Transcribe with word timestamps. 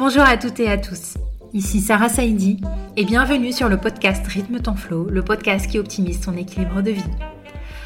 Bonjour 0.00 0.22
à 0.22 0.38
toutes 0.38 0.60
et 0.60 0.70
à 0.70 0.78
tous. 0.78 1.18
Ici 1.52 1.78
Sarah 1.78 2.08
Saidi 2.08 2.58
et 2.96 3.04
bienvenue 3.04 3.52
sur 3.52 3.68
le 3.68 3.76
podcast 3.76 4.26
Rythme 4.26 4.60
ton 4.60 4.74
flow, 4.74 5.10
le 5.10 5.20
podcast 5.20 5.70
qui 5.70 5.78
optimise 5.78 6.22
ton 6.22 6.38
équilibre 6.38 6.80
de 6.80 6.92
vie. 6.92 7.04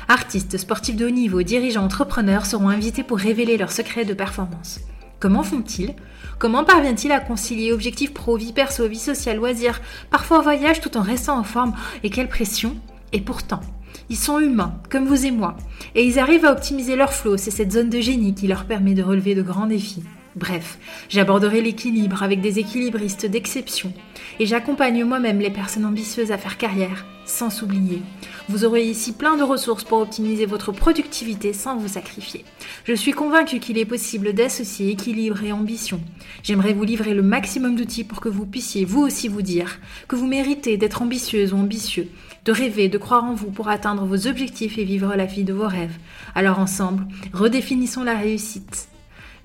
Artistes, 0.07 0.57
sportifs 0.57 0.95
de 0.95 1.07
haut 1.07 1.11
niveau, 1.11 1.43
dirigeants, 1.43 1.83
entrepreneurs 1.83 2.47
seront 2.47 2.69
invités 2.69 3.03
pour 3.03 3.19
révéler 3.19 3.57
leurs 3.57 3.73
secrets 3.73 4.05
de 4.05 4.15
performance. 4.15 4.79
Comment 5.19 5.43
font-ils? 5.43 5.97
Comment 6.39 6.63
parviennent-ils 6.63 7.11
à 7.11 7.19
concilier 7.19 7.73
objectifs 7.73 8.15
pro, 8.15 8.37
vie 8.37 8.53
perso, 8.53 8.87
vie 8.87 8.97
sociale, 8.97 9.39
loisirs, 9.39 9.81
parfois 10.13 10.41
voyage 10.41 10.81
tout 10.81 10.97
en 10.97 11.03
restant 11.03 11.37
en 11.37 11.43
forme? 11.43 11.75
Et 12.05 12.11
quelle 12.11 12.29
pression 12.29 12.77
Et 13.13 13.23
pourtant, 13.23 13.61
ils 14.09 14.17
sont 14.17 14.39
humains, 14.39 14.77
comme 14.89 15.07
vous 15.07 15.27
et 15.27 15.33
moi, 15.33 15.57
et 15.97 16.05
ils 16.05 16.21
arrivent 16.21 16.45
à 16.45 16.53
optimiser 16.53 16.95
leur 16.95 17.13
flow, 17.13 17.37
c'est 17.37 17.51
cette 17.51 17.73
zone 17.73 17.91
de 17.91 18.01
génie 18.01 18.37
qui 18.37 18.47
leur 18.47 18.67
permet 18.67 18.95
de 18.95 19.03
relever 19.03 19.35
de 19.35 19.43
grands 19.43 19.67
défis. 19.67 20.05
Bref, 20.37 20.79
j'aborderai 21.09 21.61
l'équilibre 21.61 22.25
avec 22.25 22.41
des 22.41 22.59
équilibristes 22.59 23.27
d'exception 23.27 23.93
et 24.41 24.47
j'accompagne 24.47 25.05
moi-même 25.05 25.39
les 25.39 25.51
personnes 25.51 25.85
ambitieuses 25.85 26.33
à 26.33 26.39
faire 26.39 26.59
carrière 26.59 27.07
sans 27.25 27.51
s'oublier. 27.51 28.03
Vous 28.49 28.65
aurez 28.65 28.85
ici 28.85 29.13
plein 29.13 29.37
de 29.37 29.43
ressources 29.43 29.85
pour 29.85 30.01
optimiser 30.01 30.45
votre 30.45 30.73
productivité 30.73 31.53
sans 31.53 31.77
vous 31.77 31.89
sacrifier. 31.89 32.45
Je 32.85 32.95
suis 32.95 33.13
convaincue 33.13 33.61
qu'il 33.61 33.79
est 33.79 33.85
possible 33.85 34.33
d'associer 34.33 34.91
équilibre 34.91 35.43
et 35.43 35.53
ambition. 35.53 36.01
J'aimerais 36.43 36.75
vous 36.75 36.85
livrer 36.85 37.15
le 37.15 37.23
maximum 37.23 37.77
d'outils 37.77 38.05
pour 38.05 38.21
que 38.21 38.29
vous 38.29 38.45
puissiez 38.45 38.85
vous 38.85 39.01
aussi 39.01 39.29
vous 39.29 39.43
dire 39.43 39.79
que 40.09 40.17
vous 40.17 40.27
méritez 40.27 40.77
d'être 40.77 41.01
ambitieuse 41.01 41.53
ou 41.53 41.57
ambitieux, 41.57 42.09
de 42.45 42.53
rêver, 42.53 42.89
de 42.89 42.99
croire 42.99 43.25
en 43.25 43.35
vous 43.35 43.51
pour 43.51 43.69
atteindre 43.69 44.05
vos 44.05 44.27
objectifs 44.27 44.79
et 44.79 44.85
vivre 44.85 45.15
la 45.15 45.25
vie 45.25 45.45
de 45.45 45.55
vos 45.55 45.69
rêves. 45.69 45.97
Alors 46.35 46.59
ensemble, 46.59 47.07
redéfinissons 47.33 48.03
la 48.03 48.19
réussite. 48.19 48.89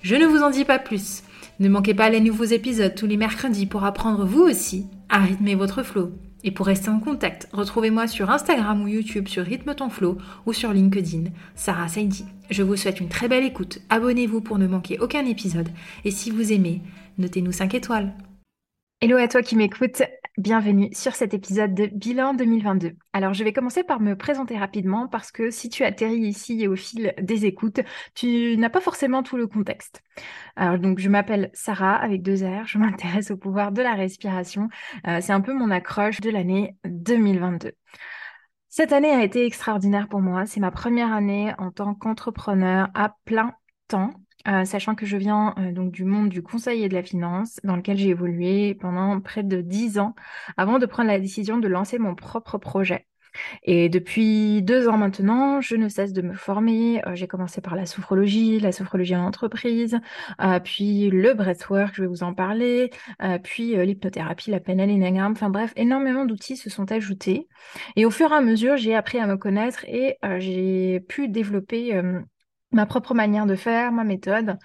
Je 0.02 0.16
ne 0.16 0.26
vous 0.26 0.42
en 0.42 0.50
dis 0.50 0.64
pas 0.64 0.78
plus. 0.78 1.22
Ne 1.58 1.68
manquez 1.68 1.92
pas 1.92 2.08
les 2.08 2.20
nouveaux 2.20 2.44
épisodes 2.44 2.94
tous 2.94 3.06
les 3.06 3.18
mercredis 3.18 3.66
pour 3.66 3.84
apprendre 3.84 4.24
vous 4.24 4.40
aussi 4.40 4.86
à 5.10 5.18
rythmer 5.18 5.54
votre 5.54 5.82
flow. 5.82 6.12
Et 6.42 6.52
pour 6.52 6.64
rester 6.64 6.88
en 6.88 7.00
contact, 7.00 7.48
retrouvez-moi 7.52 8.06
sur 8.06 8.30
Instagram 8.30 8.82
ou 8.82 8.88
YouTube 8.88 9.28
sur 9.28 9.44
Rythme 9.44 9.74
ton 9.74 9.90
flow 9.90 10.16
ou 10.46 10.54
sur 10.54 10.72
LinkedIn, 10.72 11.24
Sarah 11.54 11.88
Saidi. 11.88 12.24
Je 12.48 12.62
vous 12.62 12.76
souhaite 12.76 13.00
une 13.00 13.10
très 13.10 13.28
belle 13.28 13.44
écoute. 13.44 13.80
Abonnez-vous 13.90 14.40
pour 14.40 14.56
ne 14.56 14.66
manquer 14.66 14.98
aucun 15.00 15.26
épisode. 15.26 15.68
Et 16.06 16.10
si 16.10 16.30
vous 16.30 16.50
aimez, 16.50 16.80
notez-nous 17.18 17.52
5 17.52 17.74
étoiles. 17.74 18.14
Hello 19.02 19.18
à 19.18 19.28
toi 19.28 19.42
qui 19.42 19.54
m'écoutes, 19.54 20.02
bienvenue 20.40 20.88
sur 20.94 21.14
cet 21.14 21.34
épisode 21.34 21.74
de 21.74 21.86
Bilan 21.86 22.32
2022. 22.32 22.96
Alors 23.12 23.34
je 23.34 23.44
vais 23.44 23.52
commencer 23.52 23.84
par 23.84 24.00
me 24.00 24.16
présenter 24.16 24.56
rapidement 24.56 25.06
parce 25.06 25.30
que 25.30 25.50
si 25.50 25.68
tu 25.68 25.84
atterris 25.84 26.16
ici 26.16 26.62
et 26.62 26.66
au 26.66 26.76
fil 26.76 27.12
des 27.20 27.44
écoutes, 27.44 27.80
tu 28.14 28.56
n'as 28.56 28.70
pas 28.70 28.80
forcément 28.80 29.22
tout 29.22 29.36
le 29.36 29.46
contexte. 29.46 30.02
Alors 30.56 30.78
donc 30.78 30.98
je 30.98 31.10
m'appelle 31.10 31.50
Sarah 31.52 31.94
avec 31.94 32.22
deux 32.22 32.42
R, 32.42 32.66
je 32.66 32.78
m'intéresse 32.78 33.30
au 33.30 33.36
pouvoir 33.36 33.70
de 33.70 33.82
la 33.82 33.94
respiration. 33.94 34.70
Euh, 35.06 35.18
c'est 35.20 35.34
un 35.34 35.42
peu 35.42 35.52
mon 35.52 35.70
accroche 35.70 36.22
de 36.22 36.30
l'année 36.30 36.74
2022. 36.86 37.72
Cette 38.70 38.92
année 38.92 39.10
a 39.10 39.22
été 39.22 39.44
extraordinaire 39.44 40.08
pour 40.08 40.22
moi. 40.22 40.46
C'est 40.46 40.60
ma 40.60 40.70
première 40.70 41.12
année 41.12 41.52
en 41.58 41.70
tant 41.70 41.94
qu'entrepreneur 41.94 42.88
à 42.94 43.14
plein 43.26 43.52
temps. 43.88 44.14
Euh, 44.48 44.64
sachant 44.64 44.94
que 44.94 45.04
je 45.04 45.16
viens 45.16 45.54
euh, 45.58 45.72
donc 45.72 45.92
du 45.92 46.04
monde 46.04 46.30
du 46.30 46.42
conseil 46.42 46.82
et 46.82 46.88
de 46.88 46.94
la 46.94 47.02
finance, 47.02 47.60
dans 47.62 47.76
lequel 47.76 47.98
j'ai 47.98 48.08
évolué 48.08 48.74
pendant 48.74 49.20
près 49.20 49.42
de 49.42 49.60
dix 49.60 49.98
ans, 49.98 50.14
avant 50.56 50.78
de 50.78 50.86
prendre 50.86 51.08
la 51.08 51.18
décision 51.18 51.58
de 51.58 51.68
lancer 51.68 51.98
mon 51.98 52.14
propre 52.14 52.56
projet. 52.56 53.06
Et 53.62 53.88
depuis 53.88 54.60
deux 54.62 54.88
ans 54.88 54.96
maintenant, 54.96 55.60
je 55.60 55.76
ne 55.76 55.88
cesse 55.88 56.12
de 56.12 56.22
me 56.22 56.32
former. 56.32 57.06
Euh, 57.06 57.14
j'ai 57.14 57.28
commencé 57.28 57.60
par 57.60 57.76
la 57.76 57.86
sophrologie, 57.86 58.58
la 58.58 58.72
sophrologie 58.72 59.14
en 59.14 59.24
entreprise, 59.24 60.00
puis 60.64 61.10
le 61.10 61.34
breathwork, 61.34 61.94
je 61.94 62.02
vais 62.02 62.08
vous 62.08 62.22
en 62.24 62.34
parler, 62.34 62.90
puis 63.44 63.76
l'hypnothérapie, 63.76 64.50
la 64.50 64.58
PNL, 64.58 64.88
l'énagramme. 64.88 65.32
Enfin 65.32 65.50
bref, 65.50 65.72
énormément 65.76 66.24
d'outils 66.24 66.56
se 66.56 66.70
sont 66.70 66.90
ajoutés. 66.90 67.46
Et 67.94 68.04
au 68.04 68.10
fur 68.10 68.32
et 68.32 68.34
à 68.34 68.40
mesure, 68.40 68.76
j'ai 68.76 68.96
appris 68.96 69.18
à 69.18 69.26
me 69.26 69.36
connaître 69.36 69.84
et 69.86 70.16
j'ai 70.38 71.00
pu 71.08 71.28
développer 71.28 72.00
ma 72.72 72.86
propre 72.86 73.14
manière 73.14 73.46
de 73.46 73.56
faire, 73.56 73.92
ma 73.92 74.04
méthode. 74.04 74.58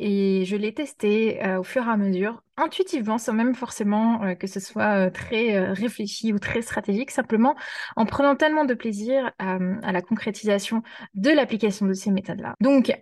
Et 0.00 0.44
je 0.44 0.56
l'ai 0.56 0.72
testé 0.72 1.44
euh, 1.44 1.58
au 1.58 1.64
fur 1.64 1.84
et 1.84 1.90
à 1.90 1.96
mesure, 1.96 2.40
intuitivement, 2.56 3.18
sans 3.18 3.32
même 3.32 3.56
forcément 3.56 4.22
euh, 4.22 4.34
que 4.36 4.46
ce 4.46 4.60
soit 4.60 5.06
euh, 5.06 5.10
très 5.10 5.72
réfléchi 5.72 6.32
ou 6.32 6.38
très 6.38 6.62
stratégique, 6.62 7.10
simplement 7.10 7.56
en 7.96 8.06
prenant 8.06 8.36
tellement 8.36 8.64
de 8.64 8.74
plaisir 8.74 9.32
à 9.40 9.92
la 9.92 10.00
concrétisation 10.00 10.82
de 11.14 11.30
l'application 11.30 11.86
de 11.86 11.94
ces 11.94 12.12
méthodes-là. 12.12 12.54
Donc, 12.60 12.92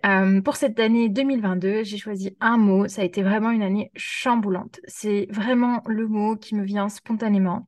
pour 0.43 0.55
cette 0.55 0.79
année 0.79 1.09
2022, 1.09 1.83
j'ai 1.83 1.97
choisi 1.97 2.35
un 2.39 2.57
mot. 2.57 2.87
Ça 2.87 3.01
a 3.01 3.05
été 3.05 3.21
vraiment 3.21 3.51
une 3.51 3.61
année 3.61 3.91
chamboulante. 3.95 4.79
C'est 4.87 5.27
vraiment 5.29 5.83
le 5.85 6.07
mot 6.07 6.35
qui 6.35 6.55
me 6.55 6.63
vient 6.63 6.89
spontanément. 6.89 7.67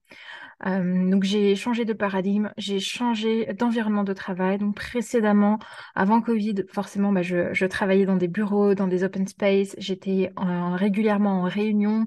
Donc 0.65 1.23
j'ai 1.23 1.55
changé 1.55 1.85
de 1.85 1.93
paradigme, 1.93 2.51
j'ai 2.57 2.79
changé 2.79 3.53
d'environnement 3.53 4.03
de 4.03 4.13
travail. 4.13 4.57
Donc 4.57 4.75
précédemment, 4.75 5.59
avant 5.95 6.21
Covid, 6.21 6.65
forcément, 6.69 7.11
bah, 7.11 7.21
je, 7.21 7.53
je, 7.53 7.65
travaillais 7.65 8.05
dans 8.05 8.17
des 8.17 8.27
bureaux, 8.27 8.75
dans 8.75 8.87
des 8.87 9.03
open 9.03 9.27
space. 9.27 9.75
J'étais 9.77 10.33
régulièrement 10.37 11.41
en 11.41 11.43
réunion. 11.43 12.05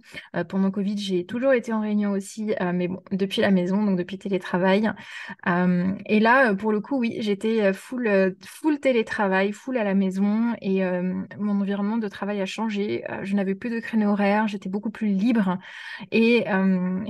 Pendant 0.48 0.70
Covid, 0.70 0.98
j'ai 0.98 1.24
toujours 1.24 1.52
été 1.52 1.72
en 1.72 1.80
réunion 1.80 2.10
aussi, 2.10 2.52
mais 2.74 2.88
bon, 2.88 3.02
depuis 3.10 3.40
la 3.40 3.50
maison, 3.50 3.82
donc 3.84 3.96
depuis 3.96 4.18
télétravail. 4.18 4.90
Et 6.06 6.20
là, 6.20 6.54
pour 6.54 6.72
le 6.72 6.80
coup, 6.80 6.98
oui, 6.98 7.16
j'étais 7.20 7.72
full, 7.72 8.36
full 8.44 8.80
télétravail, 8.80 9.52
full 9.52 9.78
à 9.78 9.84
la 9.84 9.94
maison, 9.94 10.54
et 10.60 10.82
mon 11.38 11.60
environnement 11.60 11.96
de 11.96 12.08
travail 12.08 12.40
a 12.40 12.46
changé. 12.46 13.04
je 13.22 13.34
n'avais 13.34 13.54
plus 13.54 13.70
de 13.70 13.80
créneau 13.80 14.10
horaire, 14.10 14.48
j'étais 14.48 14.68
beaucoup 14.68 14.90
plus 14.90 15.08
libre, 15.08 15.58
et 16.10 16.44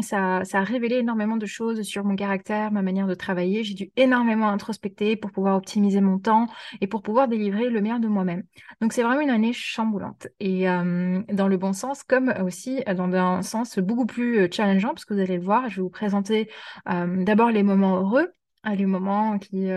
ça, 0.03 0.45
ça 0.45 0.59
a 0.61 0.65
révélé 0.65 0.97
énormément 0.97 1.32
de 1.37 1.47
choses 1.47 1.83
sur 1.83 2.05
mon 2.05 2.17
caractère, 2.17 2.73
ma 2.73 2.83
manière 2.83 3.07
de 3.07 3.15
travailler. 3.15 3.65
J'ai 3.65 3.75
dû 3.75 3.91
énormément 3.97 4.49
introspecter 4.49 5.17
pour 5.17 5.31
pouvoir 5.31 5.57
optimiser 5.57 6.01
mon 6.01 6.19
temps 6.19 6.47
et 6.81 6.87
pour 6.87 7.03
pouvoir 7.03 7.29
délivrer 7.29 7.71
le 7.71 7.81
meilleur 7.81 8.01
de 8.01 8.09
moi-même. 8.09 8.45
Donc 8.81 8.93
c'est 8.93 9.03
vraiment 9.03 9.21
une 9.21 9.31
année 9.31 9.53
chamboulante 9.53 10.29
et 10.41 10.69
euh, 10.69 11.23
dans 11.33 11.49
le 11.49 11.57
bon 11.57 11.73
sens 11.73 12.03
comme 12.03 12.33
aussi 12.45 12.83
dans 12.97 13.13
un 13.13 13.43
sens 13.43 13.79
beaucoup 13.79 14.07
plus 14.07 14.41
euh, 14.41 14.49
challengeant 14.51 14.91
parce 14.91 15.05
que 15.05 15.15
vous 15.15 15.21
allez 15.21 15.37
le 15.37 15.45
voir, 15.45 15.69
je 15.69 15.77
vais 15.77 15.83
vous 15.83 15.91
présenter 15.91 16.51
euh, 16.89 17.25
d'abord 17.25 17.51
les 17.51 17.63
moments 17.63 17.97
heureux 17.97 18.33
les 18.77 18.87
moments 18.87 19.41
qui 19.41 19.71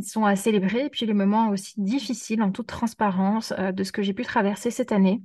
sont 0.00 0.24
à 0.24 0.36
célébrer, 0.36 0.84
et 0.84 0.90
puis 0.90 1.06
les 1.06 1.12
moments 1.12 1.48
aussi 1.48 1.74
difficiles 1.76 2.40
en 2.40 2.52
toute 2.52 2.68
transparence 2.68 3.52
de 3.52 3.82
ce 3.82 3.90
que 3.90 4.00
j'ai 4.00 4.12
pu 4.12 4.22
traverser 4.22 4.70
cette 4.70 4.92
année. 4.92 5.20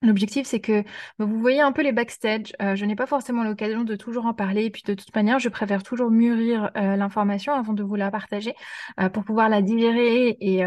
L'objectif, 0.00 0.46
c'est 0.46 0.60
que 0.60 0.82
bah, 1.18 1.24
vous 1.24 1.40
voyez 1.40 1.60
un 1.60 1.72
peu 1.72 1.82
les 1.82 1.90
backstage. 1.90 2.52
Euh, 2.62 2.76
je 2.76 2.84
n'ai 2.84 2.94
pas 2.94 3.06
forcément 3.06 3.42
l'occasion 3.42 3.82
de 3.82 3.96
toujours 3.96 4.26
en 4.26 4.34
parler. 4.34 4.66
Et 4.66 4.70
puis, 4.70 4.82
de 4.86 4.94
toute 4.94 5.12
manière, 5.14 5.40
je 5.40 5.48
préfère 5.48 5.82
toujours 5.82 6.08
mûrir 6.08 6.70
euh, 6.76 6.94
l'information 6.94 7.52
avant 7.52 7.72
de 7.72 7.82
vous 7.82 7.96
la 7.96 8.08
partager 8.12 8.54
euh, 9.00 9.08
pour 9.08 9.24
pouvoir 9.24 9.48
la 9.48 9.60
digérer 9.60 10.36
et, 10.40 10.64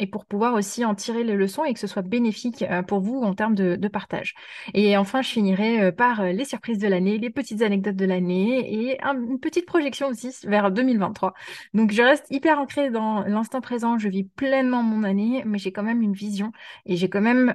et 0.00 0.06
pour 0.08 0.26
pouvoir 0.26 0.54
aussi 0.54 0.84
en 0.84 0.96
tirer 0.96 1.22
les 1.22 1.34
leçons 1.34 1.64
et 1.64 1.74
que 1.74 1.78
ce 1.78 1.86
soit 1.86 2.02
bénéfique 2.02 2.64
pour 2.88 3.00
vous 3.00 3.22
en 3.22 3.34
termes 3.34 3.54
de, 3.54 3.76
de, 3.76 3.88
partage. 3.88 4.34
Et 4.74 4.96
enfin, 4.96 5.22
je 5.22 5.28
finirai 5.28 5.92
par 5.92 6.24
les 6.24 6.44
surprises 6.44 6.78
de 6.78 6.88
l'année, 6.88 7.18
les 7.18 7.30
petites 7.30 7.62
anecdotes 7.62 7.96
de 7.96 8.04
l'année 8.04 8.90
et 8.90 9.00
une 9.02 9.38
petite 9.38 9.66
projection 9.66 10.08
aussi 10.08 10.34
vers 10.46 10.70
2023. 10.70 11.34
Donc, 11.74 11.92
je 11.92 12.02
reste 12.02 12.26
hyper 12.30 12.58
ancrée 12.58 12.90
dans 12.90 13.22
l'instant 13.22 13.60
présent. 13.60 13.98
Je 13.98 14.08
vis 14.08 14.24
pleinement 14.24 14.82
mon 14.82 15.04
année, 15.04 15.42
mais 15.46 15.58
j'ai 15.58 15.72
quand 15.72 15.82
même 15.82 16.02
une 16.02 16.14
vision 16.14 16.52
et 16.86 16.96
j'ai 16.96 17.08
quand 17.08 17.20
même 17.20 17.54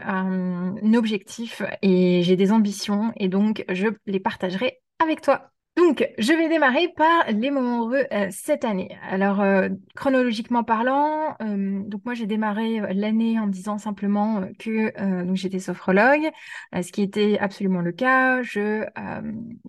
objectif 0.93 1.61
et 1.81 2.21
j'ai 2.23 2.35
des 2.35 2.51
ambitions 2.51 3.11
et 3.17 3.27
donc 3.29 3.65
je 3.69 3.87
les 4.05 4.19
partagerai 4.19 4.81
avec 4.99 5.21
toi. 5.21 5.51
Donc, 5.77 6.07
je 6.17 6.31
vais 6.31 6.47
démarrer 6.47 6.87
par 6.95 7.25
les 7.29 7.51
moments 7.51 7.85
heureux 7.85 8.05
euh, 8.13 8.27
cette 8.31 8.63
année. 8.63 8.97
Alors, 9.09 9.41
euh, 9.41 9.67
chronologiquement 9.93 10.63
parlant, 10.63 11.35
euh, 11.41 11.81
donc 11.85 12.05
moi 12.05 12.13
j'ai 12.13 12.25
démarré 12.25 12.81
l'année 12.93 13.37
en 13.39 13.47
disant 13.47 13.77
simplement 13.77 14.45
que 14.57 14.93
donc 15.23 15.35
j'étais 15.35 15.59
sophrologue, 15.59 16.31
ce 16.73 16.91
qui 16.91 17.01
était 17.01 17.37
absolument 17.39 17.81
le 17.81 17.91
cas. 17.91 18.41
Je 18.41 18.85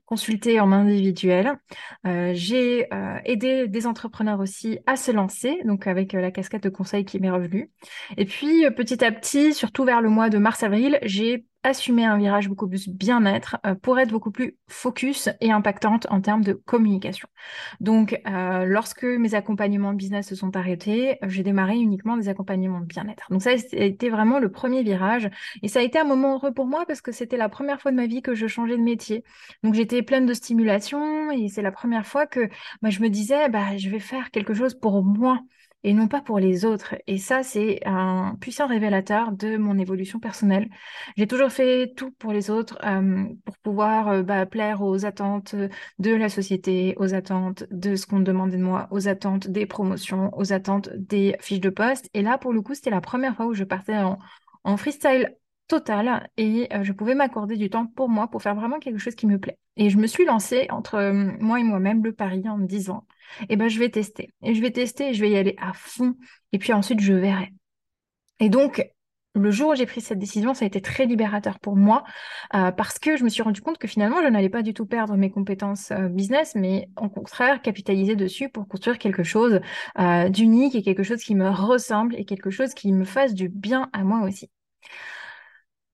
consultais 0.05 0.61
en 0.61 0.71
individuel. 0.71 1.59
j'ai 2.05 2.89
aidé 3.25 3.69
des 3.69 3.87
entrepreneurs 3.87 4.41
aussi 4.41 4.79
à 4.87 4.97
se 4.97 5.11
lancer, 5.11 5.61
donc 5.65 5.87
avec 5.87 6.13
la 6.13 6.31
casquette 6.31 6.65
de 6.65 6.69
conseil 6.69 7.05
qui 7.05 7.19
m'est 7.21 7.31
revenue. 7.31 7.71
Et 8.17 8.25
puis 8.27 8.65
petit 8.77 9.05
à 9.05 9.11
petit, 9.11 9.55
surtout 9.55 9.85
vers 9.85 10.01
le 10.01 10.09
mois 10.09 10.29
de 10.31 10.39
mars-avril, 10.39 10.99
j'ai 11.03 11.47
assumer 11.67 12.05
un 12.05 12.17
virage 12.17 12.49
beaucoup 12.49 12.69
plus 12.69 12.89
bien-être 12.89 13.57
euh, 13.67 13.75
pour 13.75 13.99
être 13.99 14.11
beaucoup 14.11 14.31
plus 14.31 14.57
focus 14.69 15.29
et 15.41 15.51
impactante 15.51 16.07
en 16.11 16.21
termes 16.21 16.43
de 16.43 16.53
communication. 16.53 17.29
Donc, 17.81 18.21
euh, 18.27 18.65
lorsque 18.65 19.05
mes 19.05 19.35
accompagnements 19.35 19.93
business 19.93 20.29
se 20.29 20.37
sont 20.37 20.57
arrêtés, 20.57 21.19
j'ai 21.27 21.43
démarré 21.43 21.77
uniquement 21.77 22.17
des 22.17 22.29
accompagnements 22.29 22.81
de 22.81 22.87
bien-être. 22.87 23.27
Donc 23.31 23.43
ça 23.43 23.51
a 23.51 23.55
été 23.55 24.11
vraiment 24.11 24.39
le 24.39 24.51
premier 24.51 24.83
virage 24.83 25.29
et 25.63 25.69
ça 25.69 25.81
a 25.81 25.83
été 25.83 25.99
un 25.99 26.05
moment 26.05 26.35
heureux 26.35 26.53
pour 26.53 26.67
moi 26.67 26.85
parce 26.87 27.01
que 27.01 27.13
c'était 27.13 27.37
la 27.37 27.49
première 27.49 27.81
fois 27.81 27.91
de 27.91 27.97
ma 27.97 28.07
vie 28.07 28.23
que 28.23 28.35
je 28.35 28.47
changeais 28.47 28.77
de 28.77 28.83
métier. 28.83 29.25
Donc 29.63 29.75
j'étais 29.75 30.03
pleine 30.03 30.27
de 30.27 30.35
stimulation 30.35 31.31
et 31.33 31.49
c'est 31.49 31.63
la 31.63 31.73
première 31.73 32.07
fois 32.07 32.27
que 32.27 32.49
bah, 32.83 32.91
je 32.91 33.01
me 33.01 33.09
disais 33.09 33.49
bah, 33.49 33.77
je 33.77 33.91
vais 33.91 33.99
faire 33.99 34.31
quelque 34.31 34.55
chose 34.55 34.75
pour 34.75 35.03
moi 35.03 35.41
et 35.85 35.95
non 35.95 36.09
pas 36.09 36.21
pour 36.21 36.39
les 36.39 36.65
autres. 36.65 36.97
Et 37.07 37.19
ça, 37.19 37.43
c'est 37.43 37.81
un 37.87 38.37
puissant 38.41 38.67
révélateur 38.67 39.33
de 39.33 39.57
mon 39.57 39.79
évolution 39.79 40.19
personnelle. 40.19 40.69
J'ai 41.17 41.27
toujours 41.27 41.51
fait 41.51 41.93
tout 41.97 42.11
pour 42.13 42.33
les 42.33 42.51
autres, 42.51 42.79
euh, 42.85 43.25
pour 43.45 43.57
pouvoir 43.59 44.09
euh, 44.09 44.23
bah, 44.23 44.47
plaire 44.47 44.83
aux 44.83 45.05
attentes 45.07 45.55
de 45.99 46.15
la 46.15 46.29
société, 46.29 46.95
aux 46.99 47.15
attentes 47.15 47.65
de 47.71 47.97
ce 47.97 48.07
qu'on 48.07 48.21
demandait 48.21 48.57
de 48.59 48.63
moi, 48.63 48.89
aux 48.91 49.09
attentes 49.09 49.49
des 49.49 49.67
promotions, 49.67 50.31
aux 50.37 50.53
attentes 50.53 50.91
des 50.97 51.37
fiches 51.41 51.61
de 51.61 51.71
poste. 51.71 52.09
Et 52.15 52.23
là, 52.23 52.39
pour 52.39 52.53
le 52.53 52.63
coup, 52.63 52.75
c'était 52.75 52.91
la 52.91 53.01
première 53.01 53.37
fois 53.37 53.47
où 53.47 53.55
je 53.55 53.65
partais 53.65 53.97
en, 53.97 54.19
en 54.65 54.77
freestyle 54.77 55.37
total 55.69 56.29
et 56.37 56.69
euh, 56.73 56.85
je 56.85 56.93
pouvais 56.93 57.15
m'accorder 57.15 57.57
du 57.57 57.71
temps 57.71 57.87
pour 57.87 58.09
moi 58.09 58.29
pour 58.29 58.43
faire 58.43 58.55
vraiment 58.55 58.79
quelque 58.79 58.99
chose 58.99 59.15
qui 59.15 59.27
me 59.27 59.39
plaît. 59.39 59.59
Et 59.77 59.91
je 59.91 59.99
me 59.99 60.07
suis 60.07 60.25
lancée 60.25 60.67
entre 60.71 61.13
moi 61.41 61.61
et 61.61 61.65
moi-même 61.65 62.05
le 62.05 62.13
pari 62.13 62.49
en 62.49 62.59
me 62.59 62.67
disant 62.67 63.07
eh 63.49 63.57
ben, 63.57 63.69
je 63.69 63.79
vais 63.79 63.91
tester. 63.91 64.33
Et 64.43 64.55
je 64.55 64.61
vais 64.61 64.71
tester 64.71 65.11
et 65.11 65.15
je 65.15 65.21
vais 65.21 65.31
y 65.31 65.37
aller 65.37 65.57
à 65.59 65.73
fond. 65.73 66.15
Et 66.53 66.59
puis 66.59 66.73
ensuite, 66.73 67.01
je 67.01 67.13
verrai. 67.13 67.53
Et 68.41 68.49
donc, 68.49 68.87
le 69.35 69.51
jour 69.51 69.71
où 69.71 69.75
j'ai 69.75 69.87
pris 69.87 70.01
cette 70.01 70.19
décision, 70.19 70.55
ça 70.55 70.65
a 70.65 70.69
été 70.69 70.81
très 70.81 71.05
libérateur 71.05 71.59
pour 71.61 71.77
moi 71.77 72.05
euh, 72.55 72.71
parce 72.73 72.99
que 72.99 73.17
je 73.17 73.25
me 73.25 73.29
suis 73.29 73.43
rendu 73.43 73.61
compte 73.61 73.79
que 73.79 73.87
finalement, 73.87 74.23
je 74.23 74.29
n'allais 74.29 74.49
pas 74.49 74.63
du 74.63 74.73
tout 74.73 74.87
perdre 74.87 75.15
mes 75.17 75.31
compétences 75.31 75.91
euh, 75.91 76.09
business, 76.09 76.55
mais 76.55 76.89
au 77.01 77.09
contraire, 77.09 77.61
capitaliser 77.61 78.17
dessus 78.17 78.49
pour 78.49 78.67
construire 78.67 78.99
quelque 78.99 79.23
chose 79.23 79.61
euh, 79.99 80.29
d'unique 80.31 80.75
et 80.75 80.83
quelque 80.83 81.03
chose 81.03 81.23
qui 81.23 81.35
me 81.35 81.51
ressemble 81.51 82.15
et 82.17 82.25
quelque 82.25 82.51
chose 82.51 82.73
qui 82.73 82.93
me 82.93 83.05
fasse 83.05 83.35
du 83.35 83.49
bien 83.49 83.91
à 83.93 84.05
moi 84.05 84.21
aussi. 84.27 84.51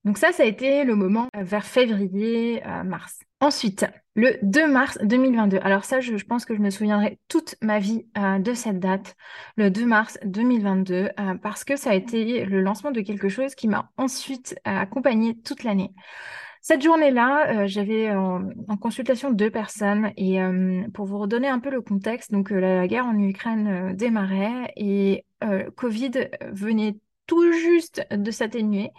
Donc 0.05 0.19
ça, 0.19 0.33
ça 0.33 0.43
a 0.43 0.47
été 0.47 0.85
le 0.85 0.95
moment 0.95 1.29
vers 1.35 1.65
février, 1.65 2.63
mars. 2.85 3.21
Ensuite, 3.41 3.87
le 4.15 4.39
2 4.43 4.71
mars 4.71 4.99
2022. 5.03 5.59
Alors 5.63 5.85
ça, 5.85 6.01
je, 6.01 6.15
pense 6.25 6.45
que 6.45 6.55
je 6.55 6.61
me 6.61 6.71
souviendrai 6.71 7.19
toute 7.29 7.57
ma 7.63 7.79
vie 7.79 8.07
euh, 8.19 8.39
de 8.39 8.55
cette 8.55 8.79
date, 8.79 9.17
le 9.57 9.71
2 9.71 9.87
mars 9.87 10.19
2022, 10.25 10.95
euh, 10.95 11.35
parce 11.43 11.65
que 11.65 11.77
ça 11.77 11.91
a 11.91 11.95
été 11.95 12.45
le 12.45 12.61
lancement 12.61 12.91
de 12.91 13.01
quelque 13.01 13.29
chose 13.29 13.55
qui 13.55 13.69
m'a 13.69 13.91
ensuite 13.97 14.55
euh, 14.67 14.79
accompagnée 14.79 15.37
toute 15.41 15.65
l'année. 15.65 15.93
Cette 16.61 16.83
journée-là, 16.83 17.67
j'avais 17.67 18.15
en, 18.15 18.49
consultation 18.81 19.33
deux 19.33 19.51
personnes 19.51 20.13
et 20.17 20.39
pour 20.95 21.07
vous 21.07 21.19
redonner 21.19 21.49
un 21.49 21.59
peu 21.59 21.71
le 21.71 21.81
contexte, 21.81 22.31
donc 22.31 22.51
la 22.51 22.87
guerre 22.87 23.07
en 23.07 23.19
Ukraine 23.19 23.97
démarrait 23.97 24.73
et 24.77 25.25
Covid 25.75 26.29
venait 26.53 27.01
tout 27.27 27.51
juste 27.51 28.07
de 28.13 28.31
s'atténuer. 28.31 28.93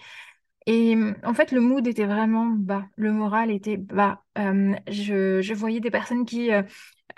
Et 0.65 0.95
en 1.24 1.33
fait, 1.33 1.51
le 1.51 1.60
mood 1.60 1.86
était 1.88 2.06
vraiment 2.06 2.45
bas, 2.45 2.86
le 2.95 3.12
moral 3.12 3.51
était 3.51 3.77
bas. 3.77 4.24
Je, 4.36 5.42
je, 5.42 5.54
voyais 5.54 5.80
des 5.80 5.92
personnes 5.92 6.25
qui 6.25 6.51
euh, 6.51 6.63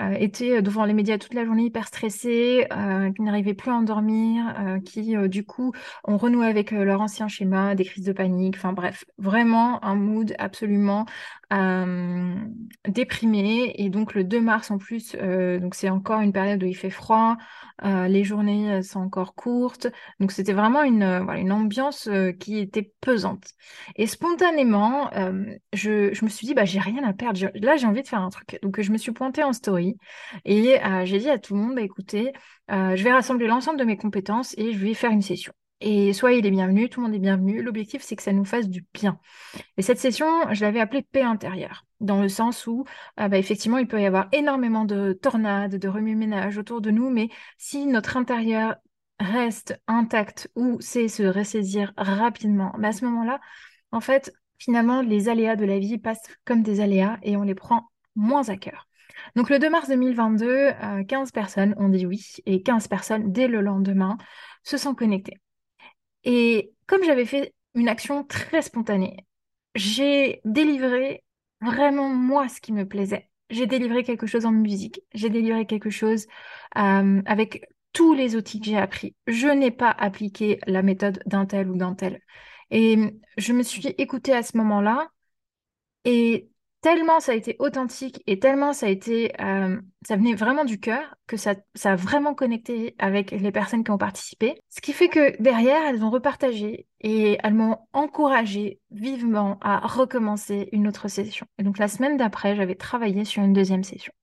euh, 0.01 0.15
étaient 0.19 0.62
devant 0.62 0.86
les 0.86 0.94
médias 0.94 1.18
toute 1.18 1.33
la 1.33 1.45
journée 1.45 1.63
hyper 1.63 1.88
stressées, 1.88 2.68
euh, 2.71 3.12
qui 3.12 3.21
n'arrivaient 3.21 3.53
plus 3.53 3.71
à 3.71 3.75
endormir, 3.75 4.53
euh, 4.59 4.80
qui 4.80 5.15
du 5.30 5.45
coup 5.45 5.74
ont 6.03 6.18
renoué 6.18 6.47
avec 6.47 6.71
leur 6.71 7.01
ancien 7.01 7.27
schéma, 7.27 7.75
des 7.75 7.86
crises 7.86 8.06
de 8.06 8.12
panique, 8.12 8.56
enfin 8.57 8.74
bref, 8.74 9.06
vraiment 9.18 9.83
un 9.83 9.95
mood 9.95 10.33
absolument 10.38 11.06
déprimé. 12.88 13.74
Et 13.77 13.89
donc 13.89 14.13
le 14.13 14.24
2 14.24 14.42
mars 14.42 14.71
en 14.71 14.77
plus, 14.77 15.15
donc 15.15 15.75
c'est 15.75 15.89
encore 15.89 16.19
une 16.19 16.33
période 16.33 16.62
où 16.63 16.65
il 16.65 16.75
fait 16.75 16.89
froid, 16.89 17.38
les 17.83 18.24
journées 18.24 18.81
sont 18.81 19.00
encore 19.00 19.36
courtes, 19.36 19.88
donc 20.19 20.31
c'était 20.31 20.53
vraiment 20.53 20.83
une, 20.83 21.03
ambiance 21.51 22.09
qui 22.39 22.57
était 22.57 22.91
pesante. 23.00 23.53
Et 23.95 24.07
spontanément, 24.07 25.12
je, 25.71 26.13
je, 26.13 26.25
me 26.25 26.30
suis 26.30 26.48
dit, 26.48 26.56
bah, 26.56 26.65
j'ai 26.65 26.80
rien 26.80 27.03
à 27.03 27.13
perdre, 27.13 27.39
là 27.53 27.77
j'ai 27.77 27.88
envie 27.88 28.01
de 28.01 28.07
faire 28.07 28.21
un 28.21 28.30
truc. 28.30 28.59
Donc 28.63 28.81
je 28.81 28.91
me 28.91 28.98
suis 28.98 29.12
pointée 29.12 29.44
en 29.44 29.53
story 29.53 29.85
et 30.46 30.84
euh, 30.84 31.06
j'ai 31.06 31.20
dit 31.20 31.30
à 31.30 31.38
tout 31.40 31.54
le 31.56 31.62
monde, 31.62 31.76
bah, 31.76 31.82
écoutez, 31.82 32.34
euh, 32.72 32.96
je 32.96 33.04
vais 33.04 33.12
rassembler 33.12 33.48
l'ensemble 33.48 33.80
de 33.80 33.86
mes 33.86 33.98
compétences 33.98 34.58
et 34.58 34.74
je 34.74 34.78
vais 34.80 34.94
faire 34.94 35.12
une 35.12 35.22
session. 35.22 35.54
Et 35.82 36.14
soyez 36.14 36.42
les 36.42 36.52
bienvenus, 36.52 36.90
tout 36.90 37.02
le 37.02 37.08
monde 37.08 37.16
est 37.16 37.20
bienvenu. 37.20 37.62
L'objectif, 37.62 38.02
c'est 38.02 38.16
que 38.16 38.24
ça 38.24 38.32
nous 38.32 38.46
fasse 38.46 38.70
du 38.70 38.86
bien. 38.94 39.20
Et 39.78 39.82
cette 39.82 40.00
session, 40.00 40.28
je 40.52 40.62
l'avais 40.62 40.80
appelée 40.80 41.02
paix 41.04 41.22
intérieure, 41.22 41.86
dans 42.00 42.22
le 42.22 42.30
sens 42.30 42.66
où, 42.66 42.86
euh, 43.20 43.28
bah, 43.28 43.38
effectivement, 43.38 43.78
il 43.78 43.88
peut 43.88 44.02
y 44.02 44.06
avoir 44.06 44.28
énormément 44.32 44.86
de 44.86 45.14
tornades, 45.14 45.76
de 45.76 45.88
remue-ménage 45.88 46.58
autour 46.58 46.82
de 46.82 46.92
nous, 46.92 47.10
mais 47.10 47.30
si 47.58 47.86
notre 47.86 48.18
intérieur 48.18 48.76
reste 49.20 49.80
intact 49.88 50.50
ou 50.56 50.80
sait 50.82 51.08
se 51.08 51.24
ressaisir 51.24 51.94
rapidement, 51.98 52.74
bah, 52.80 52.90
à 52.90 52.92
ce 52.94 53.06
moment-là, 53.06 53.40
en 53.92 54.02
fait, 54.02 54.34
finalement, 54.58 55.02
les 55.02 55.30
aléas 55.30 55.56
de 55.56 55.66
la 55.66 55.80
vie 55.80 55.98
passent 55.98 56.28
comme 56.46 56.64
des 56.64 56.80
aléas 56.80 57.18
et 57.22 57.38
on 57.38 57.44
les 57.44 57.56
prend 57.56 57.90
moins 58.16 58.48
à 58.50 58.58
cœur. 58.58 58.88
Donc 59.36 59.50
le 59.50 59.60
2 59.60 59.69
mars 59.69 59.88
2022, 59.89 60.72
15 61.07 61.30
euh, 61.30 61.31
personnes 61.33 61.75
ont 61.77 61.89
dit 61.89 62.06
oui 62.06 62.36
et 62.45 62.62
15 62.62 62.88
personnes, 62.88 63.31
dès 63.31 63.48
le 63.48 63.62
lendemain, 63.62 64.18
se 64.63 64.77
sont 64.77 64.95
connectées. 64.95 65.39
Et 66.24 66.72
comme 66.88 67.04
j'avais 67.04 67.25
fait 67.25 67.54
une 67.74 67.89
action 67.89 68.24
très 68.24 68.62
spontanée, 68.62 69.25
j'ai 69.75 70.42
délivré 70.45 71.24
vraiment 71.62 72.10
moi 72.10 72.50
ce 72.50 72.62
qui 72.62 72.74
me 72.74 72.88
plaisait. 72.88 73.30
J'ai 73.50 73.68
délivré 73.68 74.04
quelque 74.04 74.27
chose 74.27 74.45
en 74.45 74.51
musique, 74.51 75.01
j'ai 75.13 75.30
délivré 75.30 75.66
quelque 75.66 75.89
chose 75.89 76.25
euh, 76.77 77.22
avec 77.25 77.68
tous 77.94 78.13
les 78.13 78.36
outils 78.36 78.60
que 78.60 78.66
j'ai 78.66 78.77
appris. 78.77 79.16
Je 79.27 79.48
n'ai 79.48 79.72
pas 79.72 79.92
appliqué 79.92 80.60
la 80.68 80.81
méthode 80.81 81.22
d'un 81.25 81.45
tel 81.45 81.69
ou 81.69 81.77
d'un 81.77 81.95
tel. 81.95 82.22
Et 82.72 82.98
je 83.38 83.54
me 83.54 83.63
suis 83.63 83.88
écoutée 83.98 84.33
à 84.33 84.44
ce 84.44 84.57
moment-là 84.57 85.10
et 86.04 86.50
tellement 86.86 87.20
ça 87.20 87.32
a 87.32 87.36
été 87.36 87.56
authentique 87.58 88.22
et 88.28 88.38
tellement 88.38 88.72
ça 88.72 88.86
a 88.86 88.90
été, 88.90 89.34
euh, 89.42 89.82
ça 90.08 90.18
venait 90.18 90.36
vraiment 90.36 90.66
du 90.66 90.80
cœur 90.80 91.16
que 91.26 91.36
ça, 91.36 91.56
ça 91.74 91.94
a 91.94 91.96
vraiment 91.96 92.36
connecté 92.36 92.94
avec 93.00 93.32
les 93.32 93.52
personnes 93.52 93.84
qui 93.84 93.90
ont 93.90 93.98
participé. 93.98 94.54
Ce 94.70 94.82
qui 94.82 94.94
fait 94.94 95.10
que 95.10 95.42
derrière, 95.42 95.82
elles 95.88 96.04
ont 96.04 96.12
repartagé 96.12 96.86
et 97.02 97.40
elles 97.42 97.56
m'ont 97.56 97.80
encouragé 97.92 98.82
vivement 98.92 99.58
à 99.62 99.80
recommencer 99.80 100.70
une 100.74 100.88
autre 100.88 101.08
session. 101.08 101.48
Et 101.58 101.64
donc 101.64 101.80
la 101.80 101.88
semaine 101.88 102.18
d'après, 102.18 102.56
j'avais 102.56 102.76
travaillé 102.76 103.26
sur 103.26 103.42
une 103.42 103.54
deuxième 103.54 103.84
session. 103.84 104.14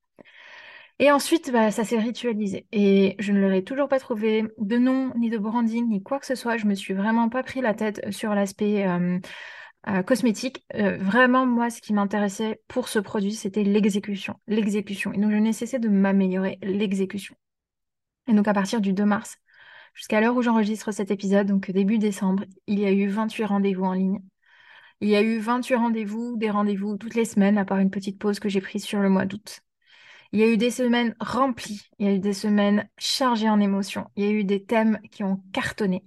Et 1.01 1.11
ensuite, 1.11 1.51
bah, 1.51 1.73
ça 1.73 1.83
s'est 1.83 1.99
ritualisé. 1.99 2.69
Et 2.71 3.17
je 3.19 3.33
ne 3.33 3.41
leur 3.41 3.51
ai 3.51 3.65
toujours 3.65 3.89
pas 3.89 3.99
trouvé 3.99 4.45
de 4.59 4.79
nom, 4.79 5.11
ni 5.17 5.31
de 5.31 5.39
branding, 5.39 5.89
ni 5.89 6.01
quoi 6.01 6.21
que 6.21 6.27
ce 6.27 6.37
soit. 6.37 6.59
Je 6.59 6.67
me 6.67 6.77
suis 6.77 6.95
vraiment 6.95 7.29
pas 7.29 7.43
pris 7.43 7.61
la 7.61 7.75
tête 7.75 8.13
sur 8.13 8.37
l'aspect 8.37 8.87
euh, 8.87 9.19
euh, 9.89 10.03
cosmétique, 10.03 10.65
euh, 10.75 10.97
vraiment, 10.99 11.45
moi, 11.47 11.71
ce 11.71 11.81
qui 11.81 11.93
m'intéressait 11.93 12.61
pour 12.69 12.89
ce 12.89 12.99
produit, 12.99 13.35
c'était 13.35 13.65
l'exécution. 13.65 14.39
L'exécution. 14.47 15.13
Et 15.13 15.19
donc, 15.19 15.33
je 15.33 15.37
n'ai 15.37 15.53
cessé 15.53 15.79
de 15.79 15.89
m'améliorer 15.89 16.59
l'exécution. 16.63 17.35
Et 18.29 18.33
donc, 18.35 18.47
à 18.49 18.55
partir 18.55 18.81
du 18.81 18.93
2 18.93 19.05
mars, 19.05 19.37
jusqu'à 19.95 20.21
l'heure 20.21 20.37
où 20.37 20.43
j'enregistre 20.43 20.93
cet 20.93 21.11
épisode, 21.11 21.49
donc 21.49 21.71
début 21.71 21.99
décembre, 21.99 22.45
il 22.67 22.79
y 22.79 22.87
a 22.87 22.93
eu 22.93 23.09
28 23.09 23.45
rendez-vous 23.45 23.85
en 23.85 23.93
ligne. 23.93 24.21
Il 25.01 25.09
y 25.09 25.17
a 25.17 25.23
eu 25.23 25.39
28 25.39 25.75
rendez-vous, 25.75 26.37
des 26.37 26.51
rendez-vous 26.51 26.97
toutes 26.97 27.15
les 27.17 27.25
semaines, 27.25 27.59
à 27.59 27.65
part 27.65 27.79
une 27.79 27.91
petite 27.91 28.19
pause 28.19 28.39
que 28.39 28.49
j'ai 28.49 28.61
prise 28.61 28.85
sur 28.85 29.01
le 29.01 29.09
mois 29.11 29.27
d'août. 29.27 29.61
Il 30.33 30.41
y 30.41 30.45
a 30.45 30.49
eu 30.49 30.57
des 30.57 30.71
semaines 30.71 31.15
remplies, 31.21 31.83
il 31.99 32.07
y 32.07 32.09
a 32.09 32.15
eu 32.15 32.21
des 32.21 32.33
semaines 32.33 32.89
chargées 32.99 33.51
en 33.51 33.61
émotions, 33.61 34.09
il 34.17 34.25
y 34.25 34.29
a 34.29 34.31
eu 34.31 34.45
des 34.45 34.65
thèmes 34.65 34.99
qui 35.11 35.25
ont 35.25 35.43
cartonné. 35.53 36.05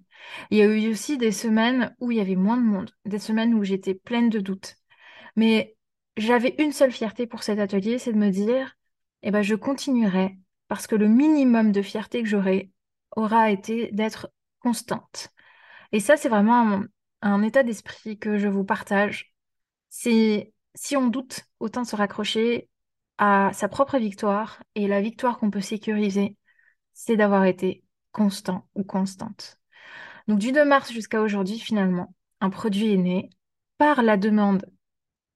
Il 0.52 0.58
y 0.58 0.62
a 0.62 0.66
eu 0.66 0.92
aussi 0.92 1.18
des 1.18 1.32
semaines 1.32 1.96
où 2.00 2.12
il 2.12 2.18
y 2.18 2.22
avait 2.22 2.36
moins 2.36 2.58
de 2.58 2.64
monde, 2.64 2.92
des 3.06 3.20
semaines 3.20 3.54
où 3.54 3.64
j'étais 3.64 3.96
pleine 3.96 4.30
de 4.30 4.40
doutes. 4.40 4.76
Mais 5.36 5.76
j'avais 6.18 6.56
une 6.60 6.72
seule 6.72 6.92
fierté 6.92 7.28
pour 7.28 7.44
cet 7.44 7.60
atelier, 7.60 8.00
c'est 8.00 8.14
de 8.14 8.18
me 8.18 8.30
dire, 8.30 8.76
eh 9.24 9.32
ben, 9.32 9.42
je 9.42 9.56
continuerai 9.56 10.38
parce 10.68 10.88
que 10.88 10.96
le 10.96 11.08
minimum 11.08 11.72
de 11.72 11.82
fierté 11.82 12.24
que 12.24 12.30
j'aurai 12.30 12.72
aura 13.16 13.52
été 13.52 13.92
d'être 13.92 14.30
constante. 14.60 15.30
Et 15.92 16.00
ça, 16.00 16.18
c'est 16.18 16.30
vraiment 16.30 16.84
un, 17.22 17.44
état 17.44 17.64
d'esprit 17.64 18.20
que 18.20 18.38
je 18.38 18.48
vous 18.48 18.66
partage. 18.66 19.34
C'est 19.90 20.54
si 20.76 20.98
on 20.98 21.08
doute, 21.08 21.42
autant 21.60 21.86
se 21.86 21.96
raccrocher 21.96 22.70
à 23.18 23.52
sa 23.54 23.70
propre 23.70 23.98
victoire 23.98 24.62
et 24.76 24.88
la 24.88 25.02
victoire 25.02 25.38
qu'on 25.38 25.52
peut 25.52 25.62
sécuriser, 25.62 26.38
c'est 26.94 27.18
d'avoir 27.18 27.46
été 27.46 27.84
constant 28.12 28.68
ou 28.76 28.84
constante. 28.84 29.60
Donc 30.28 30.40
du 30.40 30.52
2 30.52 30.66
mars 30.66 30.92
jusqu'à 30.92 31.22
aujourd'hui, 31.22 31.60
finalement, 31.60 32.14
un 32.42 32.50
produit 32.50 32.94
est 32.94 32.98
né 32.98 33.30
par 33.78 34.02
la 34.02 34.18
demande 34.18 34.66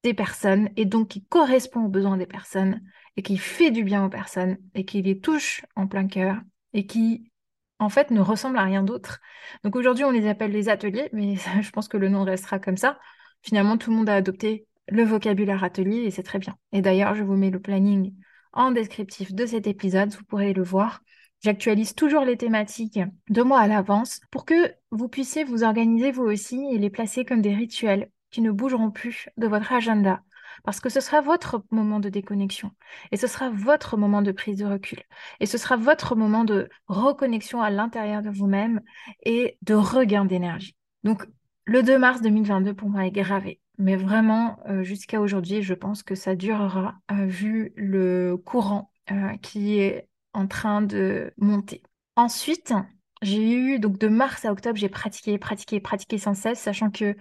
des 0.03 0.13
personnes 0.13 0.69
et 0.77 0.85
donc 0.85 1.09
qui 1.09 1.25
correspond 1.25 1.85
aux 1.85 1.89
besoins 1.89 2.17
des 2.17 2.25
personnes 2.25 2.81
et 3.17 3.21
qui 3.21 3.37
fait 3.37 3.71
du 3.71 3.83
bien 3.83 4.05
aux 4.05 4.09
personnes 4.09 4.57
et 4.73 4.85
qui 4.85 5.01
les 5.01 5.19
touche 5.19 5.61
en 5.75 5.87
plein 5.87 6.07
cœur 6.07 6.37
et 6.73 6.85
qui 6.85 7.31
en 7.79 7.89
fait 7.89 8.11
ne 8.11 8.21
ressemble 8.21 8.57
à 8.57 8.63
rien 8.63 8.83
d'autre. 8.83 9.19
Donc 9.63 9.75
aujourd'hui 9.75 10.05
on 10.05 10.11
les 10.11 10.27
appelle 10.27 10.51
les 10.51 10.69
ateliers, 10.69 11.09
mais 11.13 11.35
je 11.61 11.69
pense 11.71 11.87
que 11.87 11.97
le 11.97 12.09
nom 12.09 12.23
restera 12.23 12.59
comme 12.59 12.77
ça. 12.77 12.99
Finalement 13.41 13.77
tout 13.77 13.91
le 13.91 13.97
monde 13.97 14.09
a 14.09 14.15
adopté 14.15 14.67
le 14.87 15.03
vocabulaire 15.03 15.63
atelier 15.63 16.03
et 16.03 16.11
c'est 16.11 16.23
très 16.23 16.39
bien. 16.39 16.55
Et 16.71 16.81
d'ailleurs 16.81 17.15
je 17.15 17.23
vous 17.23 17.35
mets 17.35 17.51
le 17.51 17.59
planning 17.59 18.13
en 18.53 18.71
descriptif 18.71 19.33
de 19.33 19.45
cet 19.45 19.67
épisode, 19.67 20.13
vous 20.13 20.23
pourrez 20.23 20.53
le 20.53 20.63
voir. 20.63 21.01
J'actualise 21.41 21.95
toujours 21.95 22.25
les 22.25 22.37
thématiques 22.37 22.99
deux 23.29 23.43
mois 23.43 23.59
à 23.59 23.67
l'avance 23.67 24.19
pour 24.31 24.45
que 24.45 24.73
vous 24.91 25.07
puissiez 25.07 25.43
vous 25.43 25.63
organiser 25.63 26.11
vous 26.11 26.23
aussi 26.23 26.67
et 26.71 26.77
les 26.77 26.89
placer 26.89 27.23
comme 27.23 27.41
des 27.41 27.55
rituels 27.55 28.09
qui 28.29 28.41
ne 28.41 28.51
bougeront 28.51 28.91
plus 28.91 29.29
de 29.37 29.47
votre 29.47 29.71
agenda 29.71 30.21
parce 30.63 30.79
que 30.79 30.89
ce 30.89 30.99
sera 30.99 31.21
votre 31.21 31.63
moment 31.71 31.99
de 31.99 32.09
déconnexion 32.09 32.71
et 33.11 33.17
ce 33.17 33.27
sera 33.27 33.49
votre 33.49 33.95
moment 33.95 34.21
de 34.21 34.31
prise 34.31 34.57
de 34.57 34.65
recul 34.65 35.01
et 35.39 35.45
ce 35.45 35.57
sera 35.57 35.77
votre 35.77 36.15
moment 36.15 36.43
de 36.43 36.69
reconnexion 36.87 37.61
à 37.61 37.69
l'intérieur 37.69 38.21
de 38.21 38.29
vous-même 38.29 38.81
et 39.23 39.57
de 39.61 39.73
regain 39.73 40.25
d'énergie. 40.25 40.75
Donc, 41.03 41.25
le 41.65 41.83
2 41.83 41.97
mars 41.97 42.21
2022 42.21 42.73
pour 42.73 42.89
moi 42.89 43.05
est 43.05 43.11
gravé. 43.11 43.61
Mais 43.77 43.95
vraiment, 43.95 44.59
euh, 44.67 44.83
jusqu'à 44.83 45.21
aujourd'hui, 45.21 45.61
je 45.61 45.73
pense 45.73 46.03
que 46.03 46.15
ça 46.15 46.35
durera 46.35 46.95
euh, 47.11 47.25
vu 47.25 47.71
le 47.77 48.35
courant 48.35 48.91
euh, 49.11 49.37
qui 49.37 49.79
est 49.79 50.08
en 50.33 50.47
train 50.47 50.81
de 50.81 51.33
monter. 51.37 51.83
Ensuite, 52.15 52.73
j'ai 53.21 53.51
eu, 53.53 53.79
donc 53.79 53.97
de 53.97 54.07
mars 54.07 54.45
à 54.45 54.51
octobre, 54.51 54.77
j'ai 54.77 54.89
pratiqué, 54.89 55.37
pratiqué, 55.37 55.79
pratiqué 55.79 56.17
sans 56.17 56.33
cesse, 56.33 56.59
sachant 56.59 56.91
que 56.91 57.15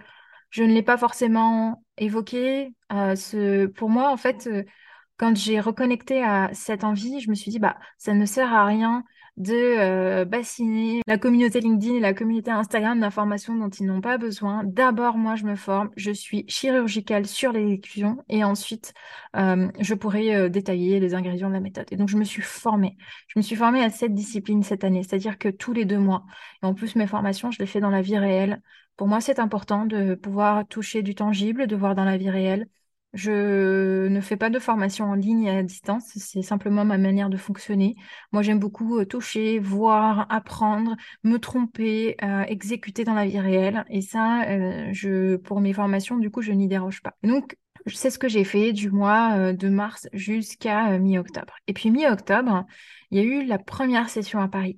je 0.49 0.63
ne 0.63 0.73
l'ai 0.73 0.83
pas 0.83 0.97
forcément 0.97 1.83
évoqué. 1.97 2.73
ce, 2.91 3.65
pour 3.67 3.89
moi, 3.89 4.11
en 4.11 4.17
fait, 4.17 4.49
quand 5.19 5.35
j'ai 5.35 5.59
reconnecté 5.59 6.23
à 6.23 6.49
cette 6.53 6.83
envie, 6.83 7.19
je 7.19 7.29
me 7.29 7.35
suis 7.35 7.51
dit, 7.51 7.59
bah, 7.59 7.77
ça 7.97 8.13
ne 8.13 8.25
sert 8.25 8.53
à 8.53 8.65
rien 8.65 9.03
de 9.35 9.53
euh, 9.53 10.25
bassiner 10.25 11.01
la 11.07 11.17
communauté 11.17 11.61
LinkedIn 11.61 11.95
et 11.95 11.99
la 11.99 12.13
communauté 12.13 12.51
Instagram 12.51 12.99
d'informations 12.99 13.55
dont 13.55 13.69
ils 13.69 13.85
n'ont 13.85 14.01
pas 14.01 14.17
besoin. 14.17 14.63
D'abord, 14.65 15.17
moi, 15.17 15.35
je 15.35 15.45
me 15.45 15.55
forme, 15.55 15.89
je 15.95 16.11
suis 16.11 16.45
chirurgicale 16.47 17.25
sur 17.25 17.51
l'exécution 17.53 18.23
et 18.29 18.43
ensuite, 18.43 18.93
euh, 19.35 19.69
je 19.79 19.93
pourrai 19.93 20.35
euh, 20.35 20.49
détailler 20.49 20.99
les 20.99 21.13
ingrédients 21.13 21.49
de 21.49 21.53
la 21.53 21.61
méthode. 21.61 21.87
Et 21.91 21.97
donc, 21.97 22.09
je 22.09 22.17
me 22.17 22.23
suis 22.25 22.41
formée. 22.41 22.97
Je 23.27 23.39
me 23.39 23.41
suis 23.41 23.55
formée 23.55 23.83
à 23.83 23.89
cette 23.89 24.13
discipline 24.13 24.63
cette 24.63 24.83
année, 24.83 25.03
c'est-à-dire 25.03 25.37
que 25.37 25.49
tous 25.49 25.73
les 25.73 25.85
deux 25.85 25.99
mois, 25.99 26.25
et 26.63 26.65
en 26.65 26.73
plus, 26.73 26.95
mes 26.95 27.07
formations, 27.07 27.51
je 27.51 27.59
les 27.59 27.65
fais 27.65 27.79
dans 27.81 27.89
la 27.89 28.01
vie 28.01 28.17
réelle. 28.17 28.61
Pour 28.97 29.07
moi, 29.07 29.21
c'est 29.21 29.39
important 29.39 29.85
de 29.85 30.15
pouvoir 30.15 30.67
toucher 30.67 31.01
du 31.03 31.15
tangible, 31.15 31.67
de 31.67 31.75
voir 31.75 31.95
dans 31.95 32.05
la 32.05 32.17
vie 32.17 32.29
réelle. 32.29 32.67
Je 33.13 34.07
ne 34.07 34.21
fais 34.21 34.37
pas 34.37 34.51
de 34.51 34.59
formation 34.59 35.05
en 35.05 35.15
ligne 35.15 35.45
et 35.45 35.49
à 35.49 35.63
distance, 35.63 36.03
c'est 36.15 36.43
simplement 36.43 36.85
ma 36.85 36.99
manière 36.99 37.29
de 37.29 37.37
fonctionner. 37.37 37.95
Moi, 38.31 38.43
j'aime 38.43 38.59
beaucoup 38.59 38.99
euh, 38.99 39.05
toucher, 39.05 39.57
voir, 39.57 40.27
apprendre, 40.29 40.95
me 41.23 41.37
tromper, 41.37 42.15
euh, 42.23 42.43
exécuter 42.43 43.03
dans 43.05 43.15
la 43.15 43.25
vie 43.25 43.39
réelle. 43.39 43.83
Et 43.89 44.01
ça, 44.01 44.43
euh, 44.43 44.89
je, 44.91 45.37
pour 45.37 45.59
mes 45.59 45.73
formations, 45.73 46.17
du 46.17 46.29
coup, 46.29 46.43
je 46.43 46.51
n'y 46.51 46.67
déroge 46.67 47.01
pas. 47.01 47.15
Donc, 47.23 47.57
c'est 47.87 48.11
ce 48.11 48.19
que 48.19 48.27
j'ai 48.27 48.43
fait 48.43 48.73
du 48.73 48.91
mois 48.91 49.53
de 49.53 49.69
mars 49.69 50.07
jusqu'à 50.13 50.99
mi-octobre. 50.99 51.55
Et 51.65 51.73
puis 51.73 51.89
mi-octobre, 51.89 52.65
il 53.09 53.17
y 53.17 53.21
a 53.21 53.23
eu 53.23 53.45
la 53.45 53.57
première 53.57 54.09
session 54.09 54.39
à 54.39 54.47
Paris. 54.49 54.77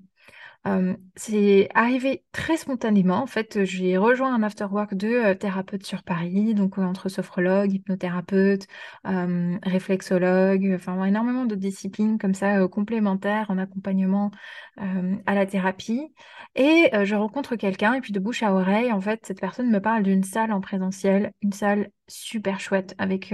Euh, 0.67 0.95
c'est 1.15 1.69
arrivé 1.73 2.23
très 2.31 2.55
spontanément. 2.55 3.17
En 3.23 3.25
fait, 3.25 3.63
j'ai 3.63 3.97
rejoint 3.97 4.33
un 4.33 4.43
afterwork 4.43 4.93
de 4.93 5.07
euh, 5.07 5.33
thérapeutes 5.33 5.85
sur 5.85 6.03
Paris, 6.03 6.53
donc 6.53 6.77
euh, 6.77 6.83
entre 6.83 7.09
sophrologue, 7.09 7.73
hypnothérapeute, 7.73 8.67
réflexologue, 9.03 10.71
enfin 10.75 11.03
énormément 11.05 11.45
de 11.45 11.55
disciplines 11.55 12.19
comme 12.19 12.35
ça 12.35 12.67
complémentaires 12.67 13.49
en 13.49 13.57
accompagnement 13.57 14.31
à 14.77 15.33
la 15.35 15.45
thérapie. 15.45 16.13
Et 16.55 16.89
je 17.03 17.15
rencontre 17.15 17.55
quelqu'un 17.55 17.93
et 17.93 18.01
puis 18.01 18.13
de 18.13 18.19
bouche 18.19 18.43
à 18.43 18.53
oreille, 18.53 18.91
en 18.91 19.01
fait, 19.01 19.25
cette 19.25 19.39
personne 19.39 19.69
me 19.69 19.79
parle 19.79 20.03
d'une 20.03 20.23
salle 20.23 20.51
en 20.51 20.61
présentiel, 20.61 21.31
une 21.41 21.53
salle 21.53 21.91
super 22.07 22.59
chouette 22.59 22.93
avec 22.97 23.33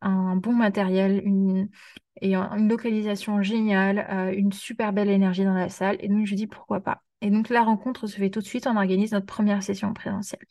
un 0.00 0.36
bon 0.36 0.52
matériel, 0.52 1.22
une, 1.24 1.68
et 2.20 2.34
une 2.34 2.68
localisation 2.68 3.42
géniale, 3.42 4.06
euh, 4.10 4.32
une 4.32 4.52
super 4.52 4.92
belle 4.92 5.10
énergie 5.10 5.44
dans 5.44 5.54
la 5.54 5.68
salle. 5.68 5.96
Et 6.00 6.08
donc, 6.08 6.26
je 6.26 6.34
dis 6.34 6.46
pourquoi 6.46 6.80
pas? 6.80 7.02
Et 7.20 7.30
donc, 7.30 7.48
la 7.48 7.62
rencontre 7.62 8.06
se 8.06 8.16
fait 8.16 8.30
tout 8.30 8.40
de 8.40 8.44
suite. 8.44 8.66
On 8.66 8.76
organise 8.76 9.12
notre 9.12 9.26
première 9.26 9.62
session 9.62 9.92
présentielle. 9.94 10.44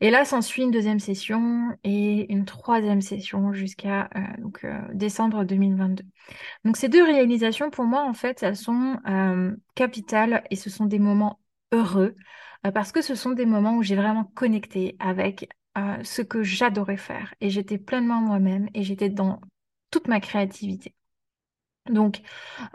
Et 0.00 0.10
là, 0.10 0.24
s'ensuit 0.24 0.62
une 0.62 0.70
deuxième 0.70 1.00
session 1.00 1.76
et 1.82 2.32
une 2.32 2.44
troisième 2.44 3.00
session 3.00 3.52
jusqu'à 3.52 4.08
euh, 4.14 4.20
donc 4.40 4.62
euh, 4.64 4.80
décembre 4.94 5.44
2022. 5.44 6.04
Donc, 6.64 6.76
ces 6.76 6.88
deux 6.88 7.02
réalisations, 7.02 7.70
pour 7.70 7.84
moi, 7.84 8.04
en 8.04 8.14
fait, 8.14 8.42
elles 8.42 8.56
sont 8.56 8.98
capitales 9.74 10.44
et 10.50 10.56
ce 10.56 10.70
sont 10.70 10.86
des 10.86 11.00
moments 11.00 11.40
heureux 11.72 12.14
parce 12.74 12.92
que 12.92 13.02
ce 13.02 13.14
sont 13.14 13.30
des 13.30 13.46
moments 13.46 13.76
où 13.76 13.82
j'ai 13.82 13.96
vraiment 13.96 14.24
connecté 14.24 14.96
avec 14.98 15.48
ce 16.02 16.22
que 16.22 16.42
j'adorais 16.42 16.96
faire 16.96 17.34
et 17.40 17.50
j'étais 17.50 17.78
pleinement 17.78 18.20
moi-même 18.20 18.68
et 18.74 18.82
j'étais 18.82 19.08
dans 19.08 19.40
toute 19.90 20.08
ma 20.08 20.20
créativité. 20.20 20.94
Donc, 21.90 22.20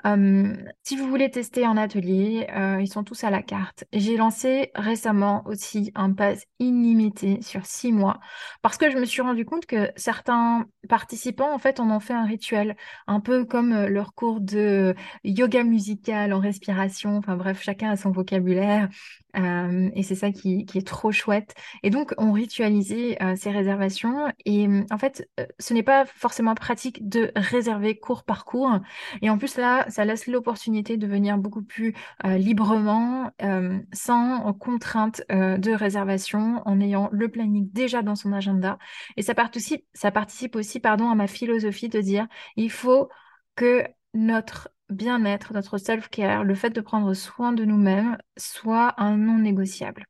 euh, 0.06 0.56
si 0.84 0.98
vous 0.98 1.08
voulez 1.08 1.30
tester 1.30 1.66
un 1.66 1.78
atelier, 1.78 2.48
euh, 2.56 2.82
ils 2.82 2.88
sont 2.88 3.04
tous 3.04 3.24
à 3.24 3.30
la 3.30 3.42
carte. 3.44 3.86
J'ai 3.94 4.18
lancé 4.18 4.72
récemment 4.76 5.44
aussi 5.46 5.92
un 5.96 6.14
pass 6.14 6.46
illimité 6.60 7.42
sur 7.42 7.66
six 7.66 7.92
mois 7.92 8.20
parce 8.62 8.78
que 8.78 8.90
je 8.90 8.98
me 8.98 9.06
suis 9.06 9.22
rendu 9.22 9.46
compte 9.46 9.66
que 9.66 9.92
certains 9.96 10.66
participants, 10.90 11.54
en 11.54 11.60
fait, 11.60 11.80
en 11.80 11.92
ont 11.92 12.00
fait 12.00 12.14
un 12.14 12.26
rituel, 12.26 12.76
un 13.08 13.20
peu 13.20 13.46
comme 13.46 13.74
euh, 13.74 13.88
leur 13.88 14.14
cours 14.14 14.42
de 14.42 14.96
yoga 15.24 15.64
musical 15.64 16.34
en 16.34 16.40
respiration. 16.40 17.18
Enfin 17.18 17.36
bref, 17.38 17.62
chacun 17.62 17.92
a 17.92 17.98
son 17.98 18.12
vocabulaire. 18.12 18.90
Et 19.36 20.04
c'est 20.04 20.16
ça 20.16 20.32
qui, 20.32 20.66
est 20.74 20.88
trop 20.88 21.12
chouette. 21.12 21.54
Et 21.82 21.90
donc, 21.90 22.14
on 22.18 22.32
ritualisait 22.32 23.18
ces 23.36 23.52
réservations. 23.52 24.32
Et 24.46 24.68
en 24.92 24.98
fait, 24.98 25.28
ce 25.60 25.74
n'est 25.74 25.84
pas 25.84 26.06
forcément 26.06 26.56
pratique 26.56 27.08
de 27.08 27.32
réserver 27.36 27.98
cours 27.98 28.24
par 28.24 28.46
cours. 28.46 28.80
Et 29.22 29.30
en 29.30 29.38
plus, 29.38 29.58
là, 29.58 29.86
ça 29.90 30.06
laisse 30.06 30.28
l'opportunité 30.28 30.98
de 30.98 31.08
venir 31.08 31.38
beaucoup 31.38 31.64
plus 31.64 31.94
euh, 32.26 32.38
librement, 32.38 33.32
euh, 33.42 33.80
sans 33.94 34.54
contrainte 34.54 35.24
euh, 35.32 35.58
de 35.58 35.72
réservation, 35.72 36.62
en 36.66 36.80
ayant 36.80 37.10
le 37.12 37.30
planning 37.30 37.70
déjà 37.72 38.02
dans 38.02 38.16
son 38.16 38.34
agenda. 38.34 38.78
Et 39.18 39.22
ça, 39.22 39.36
participe, 39.36 39.86
ça 39.94 40.12
participe 40.12 40.56
aussi 40.56 40.80
pardon, 40.80 41.10
à 41.10 41.16
ma 41.16 41.28
philosophie 41.28 41.90
de 41.90 42.02
dire, 42.02 42.28
il 42.56 42.72
faut 42.72 43.10
que 43.56 43.84
notre 44.14 44.70
bien-être, 44.90 45.54
notre 45.54 45.78
self-care, 45.78 46.44
le 46.44 46.56
fait 46.56 46.70
de 46.72 46.82
prendre 46.82 47.14
soin 47.14 47.54
de 47.54 47.66
nous-mêmes 47.66 48.18
soit 48.38 48.94
un 49.02 49.18
non 49.18 49.38
négociable. 49.40 50.06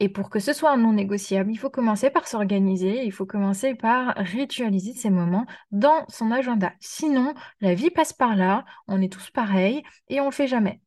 Et 0.00 0.08
pour 0.08 0.28
que 0.28 0.40
ce 0.40 0.52
soit 0.52 0.72
un 0.72 0.76
non 0.76 0.92
négociable, 0.92 1.52
il 1.52 1.56
faut 1.56 1.70
commencer 1.70 2.10
par 2.10 2.26
s'organiser, 2.26 3.04
il 3.04 3.12
faut 3.12 3.26
commencer 3.26 3.74
par 3.74 4.14
ritualiser 4.16 4.92
ces 4.92 5.10
moments 5.10 5.46
dans 5.70 6.04
son 6.08 6.32
agenda. 6.32 6.72
Sinon, 6.80 7.34
la 7.60 7.74
vie 7.74 7.90
passe 7.90 8.12
par 8.12 8.34
là, 8.34 8.64
on 8.88 9.00
est 9.00 9.12
tous 9.12 9.30
pareils 9.30 9.82
et 10.08 10.20
on 10.20 10.26
le 10.26 10.32
fait 10.32 10.48
jamais. 10.48 10.80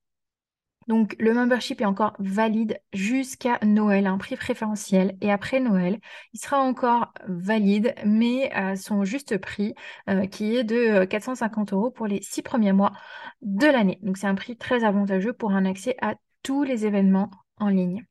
Donc 0.88 1.16
le 1.20 1.34
membership 1.34 1.82
est 1.82 1.86
encore 1.86 2.14
valide 2.20 2.80
jusqu'à 2.94 3.60
Noël, 3.64 4.08
un 4.08 4.18
prix 4.18 4.36
préférentiel. 4.38 5.18
Et 5.22 5.32
après 5.32 5.60
Noël, 5.60 6.00
il 6.34 6.40
sera 6.40 6.60
encore 6.60 7.14
valide, 7.28 7.94
mais 8.06 8.52
à 8.52 8.76
son 8.76 9.04
juste 9.04 9.38
prix, 9.38 9.74
euh, 10.10 10.26
qui 10.28 10.56
est 10.56 10.64
de 10.64 11.06
450 11.06 11.74
euros 11.74 11.92
pour 11.92 12.08
les 12.08 12.22
six 12.22 12.42
premiers 12.42 12.74
mois 12.74 12.94
de 13.42 13.68
l'année. 13.68 14.00
Donc 14.02 14.18
c'est 14.18 14.28
un 14.28 14.36
prix 14.36 14.58
très 14.58 14.84
avantageux 14.84 15.34
pour 15.34 15.52
un 15.52 15.66
accès 15.66 15.96
à 16.02 16.16
tous 16.44 16.64
les 16.64 16.86
événements 16.86 17.32
en 17.58 17.70
ligne. 17.70 18.06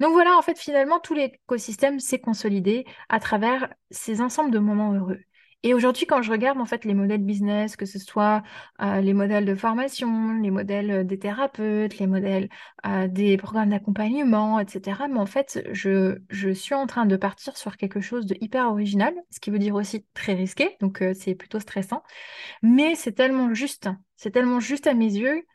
Donc 0.00 0.12
voilà, 0.12 0.36
en 0.36 0.42
fait, 0.42 0.58
finalement, 0.58 1.00
tout 1.00 1.14
l'écosystème 1.14 2.00
s'est 2.00 2.20
consolidé 2.20 2.84
à 3.08 3.20
travers 3.20 3.72
ces 3.90 4.20
ensembles 4.20 4.50
de 4.50 4.58
moments 4.58 4.92
heureux. 4.92 5.20
Et 5.64 5.72
aujourd'hui, 5.72 6.04
quand 6.04 6.20
je 6.20 6.30
regarde 6.30 6.60
en 6.60 6.66
fait 6.66 6.84
les 6.84 6.92
modèles 6.92 7.24
business, 7.24 7.74
que 7.76 7.86
ce 7.86 7.98
soit 7.98 8.42
euh, 8.82 9.00
les 9.00 9.14
modèles 9.14 9.46
de 9.46 9.54
formation, 9.54 10.38
les 10.42 10.50
modèles 10.50 11.06
des 11.06 11.18
thérapeutes, 11.18 11.98
les 11.98 12.06
modèles 12.06 12.50
euh, 12.86 13.08
des 13.08 13.38
programmes 13.38 13.70
d'accompagnement, 13.70 14.60
etc., 14.60 15.08
mais 15.10 15.18
en 15.18 15.24
fait, 15.24 15.66
je, 15.72 16.18
suis 16.52 16.74
en 16.74 16.86
train 16.86 17.06
de 17.06 17.16
partir 17.16 17.56
sur 17.56 17.78
quelque 17.78 18.02
chose 18.02 18.26
de 18.26 18.36
hyper 18.42 18.66
original, 18.68 19.14
ce 19.30 19.40
qui 19.40 19.50
veut 19.50 19.58
dire 19.58 19.74
aussi 19.74 20.04
très 20.12 20.34
risqué, 20.34 20.76
donc 20.80 21.02
c'est 21.14 21.34
plutôt 21.34 21.60
stressant, 21.60 22.02
mais 22.62 22.94
c'est 22.94 23.12
tellement 23.12 23.54
juste, 23.54 23.88
c'est 24.16 24.30
tellement 24.30 24.60
juste 24.60 24.86
à 24.86 24.92
mes 24.92 25.16
yeux 25.16 25.46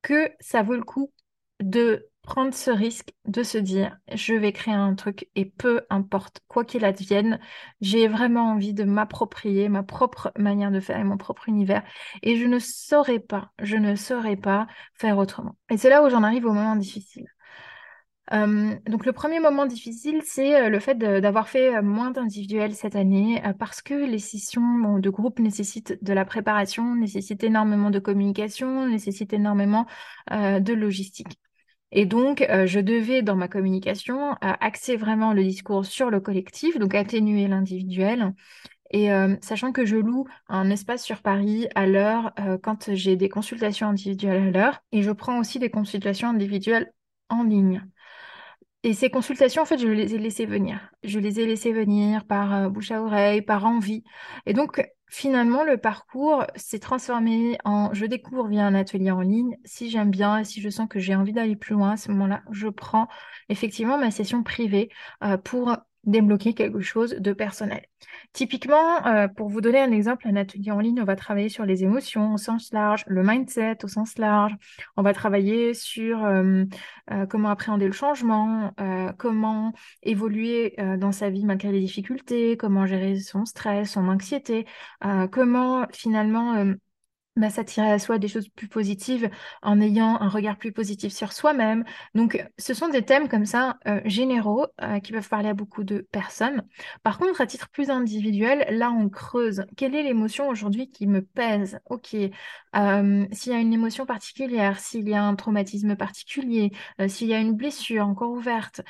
que 0.00 0.30
ça 0.40 0.62
vaut 0.62 0.76
le 0.76 0.82
coup 0.82 1.12
de 1.60 2.08
prendre 2.28 2.52
ce 2.52 2.70
risque 2.70 3.14
de 3.24 3.42
se 3.42 3.56
dire 3.56 3.96
je 4.12 4.34
vais 4.34 4.52
créer 4.52 4.74
un 4.74 4.94
truc 4.94 5.30
et 5.34 5.46
peu 5.46 5.86
importe 5.88 6.42
quoi 6.46 6.62
qu'il 6.62 6.84
advienne, 6.84 7.40
j'ai 7.80 8.06
vraiment 8.06 8.50
envie 8.52 8.74
de 8.74 8.84
m'approprier 8.84 9.70
ma 9.70 9.82
propre 9.82 10.30
manière 10.36 10.70
de 10.70 10.78
faire 10.78 10.98
et 10.98 11.04
mon 11.04 11.16
propre 11.16 11.48
univers 11.48 11.82
et 12.22 12.36
je 12.36 12.44
ne 12.44 12.58
saurais 12.58 13.18
pas, 13.18 13.52
je 13.62 13.76
ne 13.76 13.94
saurais 13.96 14.36
pas 14.36 14.66
faire 14.92 15.16
autrement. 15.16 15.56
Et 15.70 15.78
c'est 15.78 15.88
là 15.88 16.04
où 16.04 16.10
j'en 16.10 16.22
arrive 16.22 16.44
au 16.44 16.52
moment 16.52 16.76
difficile. 16.76 17.24
Donc 18.30 19.06
le 19.06 19.12
premier 19.12 19.40
moment 19.40 19.64
difficile, 19.64 20.20
c'est 20.22 20.68
le 20.68 20.80
fait 20.80 20.96
d'avoir 20.96 21.48
fait 21.48 21.80
moins 21.80 22.10
d'individuels 22.10 22.74
cette 22.74 22.94
année 22.94 23.42
parce 23.58 23.80
que 23.80 23.94
les 23.94 24.18
sessions 24.18 24.98
de 24.98 25.08
groupe 25.08 25.38
nécessitent 25.38 25.96
de 26.04 26.12
la 26.12 26.26
préparation, 26.26 26.94
nécessitent 26.94 27.42
énormément 27.42 27.88
de 27.90 27.98
communication, 27.98 28.86
nécessitent 28.86 29.32
énormément 29.32 29.86
de 30.30 30.72
logistique. 30.74 31.38
Et 31.90 32.04
donc, 32.04 32.42
euh, 32.42 32.66
je 32.66 32.80
devais, 32.80 33.22
dans 33.22 33.36
ma 33.36 33.48
communication, 33.48 34.32
euh, 34.32 34.34
axer 34.42 34.96
vraiment 34.96 35.32
le 35.32 35.42
discours 35.42 35.86
sur 35.86 36.10
le 36.10 36.20
collectif, 36.20 36.78
donc 36.78 36.94
atténuer 36.94 37.48
l'individuel. 37.48 38.34
Et 38.90 39.12
euh, 39.12 39.36
sachant 39.42 39.72
que 39.72 39.84
je 39.84 39.96
loue 39.96 40.26
un 40.48 40.70
espace 40.70 41.04
sur 41.04 41.20
Paris 41.20 41.68
à 41.74 41.86
l'heure 41.86 42.32
quand 42.62 42.94
j'ai 42.94 43.16
des 43.16 43.28
consultations 43.28 43.88
individuelles 43.88 44.48
à 44.48 44.50
l'heure, 44.50 44.82
et 44.92 45.02
je 45.02 45.10
prends 45.10 45.38
aussi 45.38 45.58
des 45.58 45.70
consultations 45.70 46.28
individuelles 46.28 46.90
en 47.28 47.42
ligne. 47.42 47.84
Et 48.84 48.94
ces 48.94 49.10
consultations, 49.10 49.62
en 49.62 49.66
fait, 49.66 49.78
je 49.78 49.88
les 49.88 50.14
ai 50.14 50.18
laissées 50.18 50.46
venir. 50.46 50.90
Je 51.02 51.18
les 51.18 51.40
ai 51.40 51.46
laissées 51.46 51.72
venir 51.72 52.24
par 52.26 52.70
bouche 52.70 52.90
à 52.90 53.02
oreille, 53.02 53.42
par 53.42 53.66
envie. 53.66 54.04
Et 54.46 54.54
donc, 54.54 54.82
finalement, 55.10 55.64
le 55.64 55.78
parcours 55.78 56.44
s'est 56.56 56.78
transformé 56.78 57.58
en 57.64 57.92
je 57.94 58.06
découvre 58.06 58.48
via 58.48 58.66
un 58.66 58.74
atelier 58.74 59.10
en 59.10 59.20
ligne. 59.20 59.56
Si 59.64 59.90
j'aime 59.90 60.10
bien 60.10 60.38
et 60.38 60.44
si 60.44 60.60
je 60.60 60.68
sens 60.70 60.88
que 60.88 60.98
j'ai 60.98 61.14
envie 61.14 61.32
d'aller 61.32 61.56
plus 61.56 61.74
loin, 61.74 61.92
à 61.92 61.96
ce 61.96 62.10
moment-là, 62.12 62.42
je 62.50 62.68
prends 62.68 63.08
effectivement 63.48 63.98
ma 63.98 64.10
session 64.10 64.42
privée 64.42 64.90
euh, 65.22 65.36
pour 65.36 65.76
débloquer 66.08 66.54
quelque 66.54 66.80
chose 66.80 67.10
de 67.18 67.32
personnel. 67.32 67.82
Typiquement, 68.32 69.06
euh, 69.06 69.28
pour 69.28 69.48
vous 69.48 69.60
donner 69.60 69.80
un 69.80 69.92
exemple, 69.92 70.26
un 70.26 70.36
atelier 70.36 70.70
en 70.70 70.80
ligne, 70.80 71.00
on 71.00 71.04
va 71.04 71.16
travailler 71.16 71.48
sur 71.48 71.64
les 71.64 71.84
émotions 71.84 72.34
au 72.34 72.38
sens 72.38 72.72
large, 72.72 73.04
le 73.06 73.22
mindset 73.22 73.84
au 73.84 73.88
sens 73.88 74.18
large. 74.18 74.54
On 74.96 75.02
va 75.02 75.12
travailler 75.12 75.74
sur 75.74 76.24
euh, 76.24 76.64
euh, 77.10 77.26
comment 77.26 77.50
appréhender 77.50 77.86
le 77.86 77.92
changement, 77.92 78.72
comment 79.18 79.72
évoluer 80.02 80.74
dans 80.98 81.12
sa 81.12 81.30
vie 81.30 81.44
malgré 81.44 81.72
les 81.72 81.80
difficultés, 81.80 82.56
comment 82.56 82.86
gérer 82.86 83.18
son 83.20 83.44
stress, 83.44 83.92
son 83.92 84.08
anxiété, 84.08 84.66
comment 85.30 85.86
finalement 85.92 86.74
s'attirer 87.50 87.90
à 87.90 87.98
soi 87.98 88.18
des 88.18 88.28
choses 88.28 88.48
plus 88.48 88.68
positives 88.68 89.30
en 89.62 89.80
ayant 89.80 90.20
un 90.20 90.28
regard 90.28 90.56
plus 90.56 90.72
positif 90.72 91.12
sur 91.12 91.32
soi-même. 91.32 91.84
Donc, 92.14 92.44
ce 92.58 92.74
sont 92.74 92.88
des 92.88 93.02
thèmes 93.02 93.28
comme 93.28 93.46
ça 93.46 93.78
euh, 93.86 94.00
généraux 94.04 94.66
euh, 94.82 94.98
qui 95.00 95.12
peuvent 95.12 95.28
parler 95.28 95.48
à 95.48 95.54
beaucoup 95.54 95.84
de 95.84 96.06
personnes. 96.10 96.64
Par 97.02 97.18
contre, 97.18 97.40
à 97.40 97.46
titre 97.46 97.68
plus 97.70 97.90
individuel, 97.90 98.66
là, 98.70 98.90
on 98.90 99.08
creuse. 99.08 99.64
Quelle 99.76 99.94
est 99.94 100.02
l'émotion 100.02 100.48
aujourd'hui 100.48 100.90
qui 100.90 101.06
me 101.06 101.22
pèse? 101.22 101.78
Ok. 101.88 102.14
Euh, 102.76 103.26
s'il 103.32 103.52
y 103.52 103.54
a 103.54 103.60
une 103.60 103.72
émotion 103.72 104.04
particulière, 104.04 104.78
s'il 104.80 105.08
y 105.08 105.14
a 105.14 105.22
un 105.22 105.34
traumatisme 105.34 105.96
particulier, 105.96 106.72
s'il 107.06 107.28
y 107.28 107.34
a 107.34 107.40
une 107.40 107.54
blessure 107.54 108.06
encore 108.06 108.30
ouverte, 108.32 108.82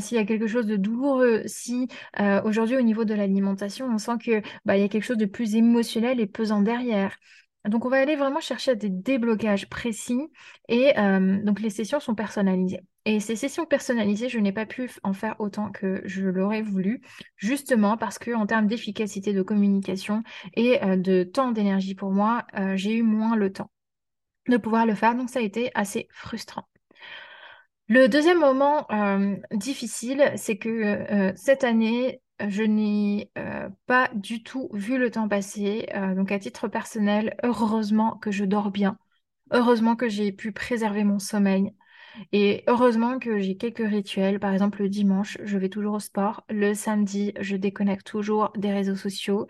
s'il 0.00 0.16
y 0.16 0.20
a 0.20 0.24
quelque 0.24 0.46
chose 0.46 0.66
de 0.66 0.76
douloureux, 0.76 1.42
si 1.46 1.88
aujourd'hui 2.44 2.76
au 2.76 2.82
niveau 2.82 3.04
de 3.04 3.14
l'alimentation, 3.14 3.86
on 3.92 3.98
sent 3.98 4.18
que 4.24 4.42
bah, 4.64 4.76
il 4.76 4.80
y 4.80 4.84
a 4.84 4.88
quelque 4.88 5.04
chose 5.04 5.16
de 5.18 5.26
plus 5.26 5.54
émotionnel 5.54 6.20
et 6.20 6.26
pesant 6.26 6.62
derrière. 6.62 7.16
Donc, 7.68 7.84
on 7.84 7.88
va 7.88 7.98
aller 7.98 8.16
vraiment 8.16 8.40
chercher 8.40 8.76
des 8.76 8.88
déblocages 8.88 9.68
précis 9.68 10.20
et 10.68 10.98
euh, 10.98 11.42
donc 11.42 11.60
les 11.60 11.70
sessions 11.70 12.00
sont 12.00 12.14
personnalisées. 12.14 12.80
Et 13.04 13.20
ces 13.20 13.36
sessions 13.36 13.66
personnalisées, 13.66 14.28
je 14.28 14.38
n'ai 14.38 14.52
pas 14.52 14.66
pu 14.66 14.90
en 15.02 15.12
faire 15.12 15.36
autant 15.38 15.70
que 15.70 16.02
je 16.04 16.24
l'aurais 16.24 16.62
voulu, 16.62 17.02
justement 17.36 17.96
parce 17.96 18.18
que 18.18 18.32
en 18.32 18.46
termes 18.46 18.66
d'efficacité 18.66 19.32
de 19.32 19.42
communication 19.42 20.22
et 20.54 20.82
euh, 20.82 20.96
de 20.96 21.22
temps 21.22 21.52
d'énergie 21.52 21.94
pour 21.94 22.10
moi, 22.10 22.46
euh, 22.56 22.76
j'ai 22.76 22.94
eu 22.94 23.02
moins 23.02 23.36
le 23.36 23.52
temps 23.52 23.70
de 24.48 24.56
pouvoir 24.56 24.86
le 24.86 24.94
faire. 24.94 25.14
Donc, 25.14 25.30
ça 25.30 25.40
a 25.40 25.42
été 25.42 25.70
assez 25.74 26.08
frustrant. 26.10 26.68
Le 27.88 28.08
deuxième 28.08 28.40
moment 28.40 28.88
difficile, 29.52 30.32
c'est 30.34 30.58
que 30.58 31.32
cette 31.36 31.62
année, 31.62 32.20
je 32.40 32.62
n'ai 32.62 33.30
euh, 33.38 33.68
pas 33.86 34.10
du 34.14 34.42
tout 34.42 34.68
vu 34.72 34.98
le 34.98 35.10
temps 35.10 35.28
passer. 35.28 35.88
Euh, 35.94 36.14
donc 36.14 36.32
à 36.32 36.38
titre 36.38 36.68
personnel, 36.68 37.36
heureusement 37.42 38.16
que 38.18 38.30
je 38.30 38.44
dors 38.44 38.70
bien. 38.70 38.98
Heureusement 39.52 39.96
que 39.96 40.08
j'ai 40.08 40.32
pu 40.32 40.52
préserver 40.52 41.04
mon 41.04 41.18
sommeil. 41.18 41.72
Et 42.32 42.64
heureusement 42.66 43.18
que 43.18 43.38
j'ai 43.38 43.56
quelques 43.56 43.86
rituels. 43.86 44.40
Par 44.40 44.52
exemple, 44.52 44.82
le 44.82 44.88
dimanche, 44.88 45.38
je 45.44 45.58
vais 45.58 45.68
toujours 45.68 45.94
au 45.94 46.00
sport. 46.00 46.44
Le 46.48 46.74
samedi, 46.74 47.32
je 47.40 47.56
déconnecte 47.56 48.06
toujours 48.06 48.52
des 48.56 48.72
réseaux 48.72 48.96
sociaux. 48.96 49.46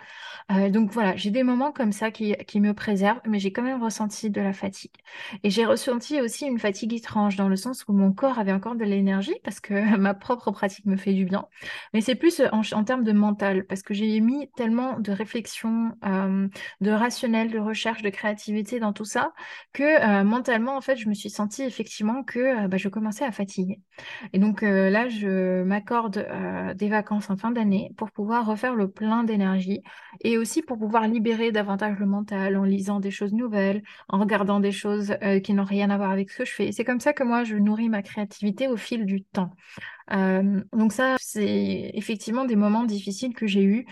Euh, 0.50 0.70
donc 0.70 0.90
voilà, 0.92 1.16
j'ai 1.16 1.30
des 1.30 1.42
moments 1.42 1.72
comme 1.72 1.92
ça 1.92 2.10
qui, 2.10 2.34
qui 2.46 2.60
me 2.60 2.74
préservent, 2.74 3.20
mais 3.26 3.38
j'ai 3.38 3.52
quand 3.52 3.62
même 3.62 3.82
ressenti 3.82 4.30
de 4.30 4.40
la 4.40 4.52
fatigue. 4.52 4.92
Et 5.42 5.50
j'ai 5.50 5.64
ressenti 5.64 6.20
aussi 6.20 6.46
une 6.46 6.58
fatigue 6.58 6.94
étrange 6.94 7.36
dans 7.36 7.48
le 7.48 7.56
sens 7.56 7.84
où 7.88 7.92
mon 7.92 8.12
corps 8.12 8.38
avait 8.38 8.52
encore 8.52 8.76
de 8.76 8.84
l'énergie 8.84 9.34
parce 9.44 9.60
que 9.60 9.96
ma 9.96 10.14
propre 10.14 10.50
pratique 10.50 10.86
me 10.86 10.96
fait 10.96 11.14
du 11.14 11.24
bien. 11.24 11.46
Mais 11.94 12.00
c'est 12.00 12.14
plus 12.14 12.40
en, 12.52 12.62
en, 12.72 12.84
termes 12.84 13.04
de 13.04 13.12
mental 13.12 13.66
parce 13.66 13.82
que 13.82 13.94
j'ai 13.94 14.20
mis 14.20 14.48
tellement 14.56 14.98
de 14.98 15.12
réflexion, 15.12 15.92
euh, 16.04 16.48
de 16.80 16.90
rationnel, 16.90 17.50
de 17.50 17.58
recherche, 17.58 18.02
de 18.02 18.10
créativité 18.10 18.80
dans 18.80 18.92
tout 18.92 19.04
ça 19.04 19.32
que 19.72 19.82
euh, 19.82 20.24
mentalement, 20.24 20.76
en 20.76 20.80
fait, 20.80 20.96
je 20.96 21.08
me 21.08 21.14
suis 21.14 21.30
sentie 21.30 21.62
effectivement 21.62 22.22
que 22.22 22.38
euh, 22.56 22.68
bah, 22.68 22.76
je 22.76 22.88
commençais 22.88 23.24
à 23.24 23.32
fatiguer. 23.32 23.80
Et 24.32 24.38
donc 24.38 24.62
euh, 24.62 24.90
là, 24.90 25.08
je 25.08 25.62
m'accorde 25.62 26.18
euh, 26.18 26.74
des 26.74 26.88
vacances 26.88 27.30
en 27.30 27.36
fin 27.36 27.50
d'année 27.50 27.92
pour 27.96 28.10
pouvoir 28.10 28.46
refaire 28.46 28.74
le 28.74 28.90
plein 28.90 29.24
d'énergie 29.24 29.82
et 30.22 30.38
aussi 30.38 30.62
pour 30.62 30.78
pouvoir 30.78 31.06
libérer 31.08 31.52
davantage 31.52 31.98
le 31.98 32.06
mental 32.06 32.56
en 32.56 32.64
lisant 32.64 33.00
des 33.00 33.10
choses 33.10 33.32
nouvelles, 33.32 33.82
en 34.08 34.18
regardant 34.18 34.60
des 34.60 34.72
choses 34.72 35.16
qui 35.42 35.52
n'ont 35.52 35.64
rien 35.64 35.90
à 35.90 35.96
voir 35.96 36.10
avec 36.10 36.30
ce 36.30 36.38
que 36.38 36.44
je 36.44 36.52
fais. 36.52 36.72
C'est 36.72 36.84
comme 36.84 37.00
ça 37.00 37.12
que 37.12 37.22
moi, 37.22 37.44
je 37.44 37.56
nourris 37.56 37.88
ma 37.88 38.02
créativité 38.02 38.68
au 38.68 38.76
fil 38.76 39.04
du 39.04 39.22
temps. 39.22 39.50
Donc 40.08 40.92
ça, 40.92 41.16
c'est 41.18 41.90
effectivement 41.94 42.44
des 42.44 42.56
moments 42.56 42.84
difficiles 42.84 43.34
que 43.34 43.46
j'ai 43.46 43.64
eus. 43.64 43.86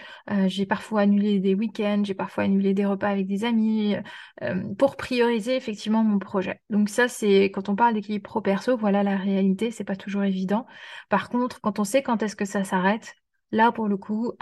J'ai 0.47 0.67
parfois 0.67 1.01
annulé 1.01 1.41
des 1.41 1.55
week-ends, 1.55 2.03
j'ai 2.05 2.15
parfois 2.15 2.45
annulé 2.45 2.73
des 2.75 2.87
repas 2.87 3.09
avec 3.09 3.27
des 3.27 3.45
amis 3.45 3.97
pour 4.79 4.97
prioriser 4.97 5.57
effectivement 5.57 6.05
mon 6.05 6.19
projet. 6.19 6.61
Donc 6.71 6.89
ça, 6.89 7.09
c'est 7.09 7.47
quand 7.47 7.69
on 7.69 7.77
parle 7.77 7.95
d'équilibre 7.95 8.23
pro-perso, 8.29 8.77
voilà 8.77 9.03
la 9.03 9.17
réalité, 9.17 9.71
c'est 9.71 9.85
pas 9.85 9.97
toujours 9.97 10.23
évident. 10.25 10.67
Par 11.09 11.29
contre, 11.29 11.61
quand 11.61 11.79
on 11.79 11.85
sait 11.85 12.03
quand 12.03 12.23
est-ce 12.23 12.37
que 12.37 12.45
ça 12.45 12.63
s'arrête, 12.63 13.15
là 13.51 13.73
pour 13.73 13.89
le 13.89 13.97
coup, 13.97 14.33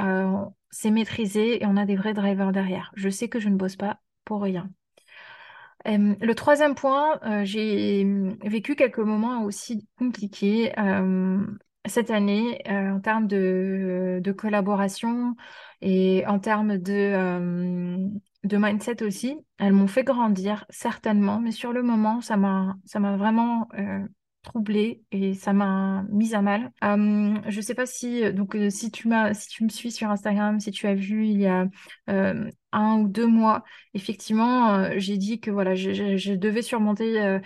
c'est 0.71 0.91
maîtrisé 0.91 1.63
et 1.63 1.67
on 1.67 1.77
a 1.77 1.87
des 1.87 1.97
vrais 1.97 2.15
drivers 2.15 2.53
derrière. 2.53 2.93
Je 2.97 3.09
sais 3.09 3.29
que 3.29 3.41
je 3.41 3.49
ne 3.49 3.57
bosse 3.57 3.77
pas 3.77 3.99
pour 4.25 4.43
rien. 4.43 4.71
Euh, 5.87 6.15
le 6.21 6.35
troisième 6.35 6.75
point, 6.75 7.19
euh, 7.25 7.45
j'ai 7.45 8.07
vécu 8.45 8.77
quelques 8.77 8.99
moments 8.99 9.45
aussi 9.45 9.87
compliqués 9.99 10.79
euh, 10.79 11.45
cette 11.87 12.11
année 12.11 12.63
en 12.69 13.01
termes 13.01 13.27
de, 13.27 14.23
collaboration 14.37 15.35
et 15.81 16.25
en 16.27 16.39
termes 16.39 16.79
de, 16.79 18.09
de 18.45 18.57
mindset 18.57 19.03
aussi. 19.03 19.37
Elles 19.59 19.73
m'ont 19.73 19.89
fait 19.89 20.05
grandir, 20.05 20.65
certainement, 20.71 21.41
mais 21.41 21.51
sur 21.51 21.73
le 21.73 21.83
moment, 21.83 22.21
ça 22.21 22.37
m'a, 22.37 22.77
vraiment 23.17 23.69
troublée 24.43 25.03
et 25.13 25.35
ça 25.35 25.53
m'a 25.53 26.05
mise 26.11 26.35
à 26.35 26.43
mal. 26.43 26.73
Euh, 26.85 27.35
je 27.49 27.61
sais 27.61 27.75
pas 27.75 27.87
si 27.87 28.33
donc 28.33 28.55
euh, 28.57 28.71
si 28.71 28.91
tu 28.91 29.09
m'as 29.09 29.35
si 29.35 29.49
tu 29.49 29.65
me 29.65 29.69
suis 29.69 29.93
sur 29.93 30.11
Instagram, 30.11 30.61
si 30.61 30.71
tu 30.71 30.87
as 30.87 30.95
vu 30.95 31.27
il 31.27 31.41
y 31.41 31.47
a 31.47 31.69
euh, 32.11 32.51
un 32.73 32.99
ou 32.99 33.09
deux 33.09 33.27
mois, 33.27 33.65
effectivement, 33.95 34.75
euh, 34.75 34.95
j'ai 34.97 35.17
dit 35.17 35.41
que 35.41 35.51
voilà, 35.51 35.75
je, 35.75 36.35
devais 36.35 36.63
surmonter 36.63 37.39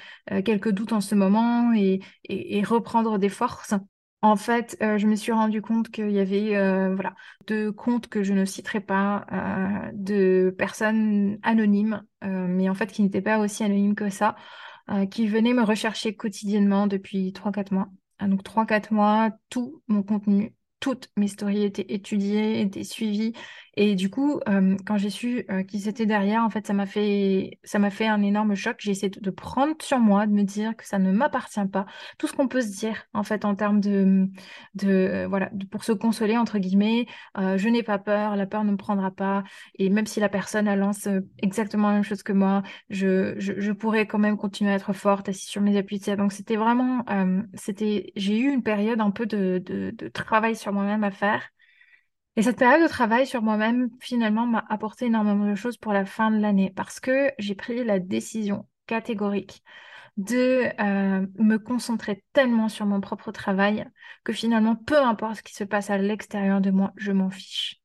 quelques 0.44 0.70
doutes 0.70 0.92
en 0.92 1.00
ce 1.00 1.14
moment 1.14 1.72
et 1.74 2.62
reprendre 2.62 3.18
des 3.18 3.28
forces. 3.28 3.74
En 4.22 4.36
fait, 4.36 4.76
je 4.80 5.06
me 5.06 5.14
suis 5.14 5.32
rendu 5.32 5.62
compte 5.62 5.90
qu'il 5.90 6.10
y 6.10 6.18
avait 6.18 6.50
voilà 6.94 7.14
deux 7.46 7.72
comptes 7.72 8.08
que 8.08 8.22
je 8.22 8.32
ne 8.32 8.44
citerai 8.44 8.80
pas, 8.80 9.26
de 9.92 10.54
personnes 10.56 11.38
anonymes, 11.42 12.02
mais 12.22 12.68
en 12.68 12.74
fait 12.74 12.92
qui 12.92 13.02
n'étaient 13.02 13.20
pas 13.20 13.38
aussi 13.38 13.64
anonymes 13.64 13.94
que 13.96 14.10
ça, 14.10 14.36
euh, 14.90 15.06
qui 15.06 15.26
venait 15.26 15.54
me 15.54 15.62
rechercher 15.62 16.14
quotidiennement 16.14 16.86
depuis 16.86 17.32
3-4 17.32 17.72
mois. 17.72 17.88
Ah, 18.18 18.28
donc 18.28 18.42
3-4 18.42 18.92
mois, 18.92 19.30
tout 19.50 19.82
mon 19.88 20.02
contenu, 20.02 20.54
toutes 20.80 21.10
mes 21.16 21.28
stories 21.28 21.64
étaient 21.64 21.92
étudiées, 21.92 22.60
étaient 22.60 22.84
suivies 22.84 23.32
et 23.78 23.94
du 23.94 24.08
coup, 24.08 24.40
euh, 24.48 24.74
quand 24.86 24.96
j'ai 24.96 25.10
su 25.10 25.44
euh, 25.50 25.62
qu'ils 25.62 25.86
étaient 25.86 26.06
derrière, 26.06 26.42
en 26.42 26.48
fait, 26.48 26.66
ça 26.66 26.72
m'a 26.72 26.86
fait, 26.86 27.58
ça 27.62 27.78
m'a 27.78 27.90
fait 27.90 28.06
un 28.06 28.22
énorme 28.22 28.54
choc. 28.54 28.76
J'ai 28.80 28.92
essayé 28.92 29.10
de, 29.10 29.30
prendre 29.30 29.74
sur 29.82 29.98
moi, 29.98 30.26
de 30.26 30.32
me 30.32 30.44
dire 30.44 30.74
que 30.76 30.86
ça 30.86 30.98
ne 30.98 31.12
m'appartient 31.12 31.66
pas. 31.70 31.84
Tout 32.16 32.26
ce 32.26 32.32
qu'on 32.32 32.48
peut 32.48 32.62
se 32.62 32.74
dire, 32.74 33.04
en 33.12 33.22
fait, 33.22 33.44
en 33.44 33.54
termes 33.54 33.80
de, 33.80 34.28
de 34.74 35.26
voilà, 35.28 35.50
pour 35.70 35.84
se 35.84 35.92
consoler 35.92 36.38
entre 36.38 36.58
guillemets. 36.58 37.06
Euh, 37.36 37.58
je 37.58 37.68
n'ai 37.68 37.82
pas 37.82 37.98
peur, 37.98 38.34
la 38.36 38.46
peur 38.46 38.64
ne 38.64 38.72
me 38.72 38.76
prendra 38.78 39.10
pas. 39.10 39.44
Et 39.74 39.90
même 39.90 40.06
si 40.06 40.20
la 40.20 40.30
personne 40.30 40.68
elle 40.68 40.78
lance 40.78 41.06
exactement 41.38 41.88
la 41.88 41.94
même 41.94 42.02
chose 42.02 42.22
que 42.22 42.32
moi, 42.32 42.62
je, 42.88 43.34
je, 43.38 43.60
je 43.60 43.72
pourrais 43.72 44.06
quand 44.06 44.18
même 44.18 44.38
continuer 44.38 44.70
à 44.70 44.74
être 44.76 44.94
forte, 44.94 45.28
assise 45.28 45.48
sur 45.48 45.60
mes 45.60 45.76
appuis. 45.76 46.00
Donc 46.16 46.32
c'était 46.32 46.56
vraiment, 46.56 47.04
c'était, 47.54 48.12
j'ai 48.16 48.38
eu 48.38 48.50
une 48.50 48.62
période 48.62 49.00
un 49.00 49.10
peu 49.10 49.26
de, 49.26 49.62
de, 49.64 49.90
de 49.90 50.08
travail 50.08 50.56
sur 50.56 50.72
moi-même 50.72 51.04
à 51.04 51.10
faire. 51.10 51.42
Et 52.36 52.42
cette 52.42 52.58
période 52.58 52.82
de 52.82 52.88
travail 52.88 53.26
sur 53.26 53.42
moi-même, 53.42 53.88
finalement, 53.98 54.46
m'a 54.46 54.64
apporté 54.68 55.06
énormément 55.06 55.48
de 55.48 55.54
choses 55.54 55.78
pour 55.78 55.92
la 55.94 56.04
fin 56.04 56.30
de 56.30 56.38
l'année 56.38 56.70
parce 56.74 57.00
que 57.00 57.30
j'ai 57.38 57.54
pris 57.54 57.82
la 57.82 57.98
décision 57.98 58.68
catégorique 58.86 59.62
de 60.18 60.68
euh, 60.80 61.26
me 61.38 61.56
concentrer 61.56 62.24
tellement 62.32 62.68
sur 62.68 62.86
mon 62.86 63.00
propre 63.00 63.32
travail 63.32 63.86
que 64.24 64.32
finalement, 64.32 64.76
peu 64.76 64.98
importe 64.98 65.36
ce 65.36 65.42
qui 65.42 65.54
se 65.54 65.64
passe 65.64 65.90
à 65.90 65.98
l'extérieur 65.98 66.60
de 66.60 66.70
moi, 66.70 66.92
je 66.96 67.12
m'en 67.12 67.30
fiche. 67.30 67.80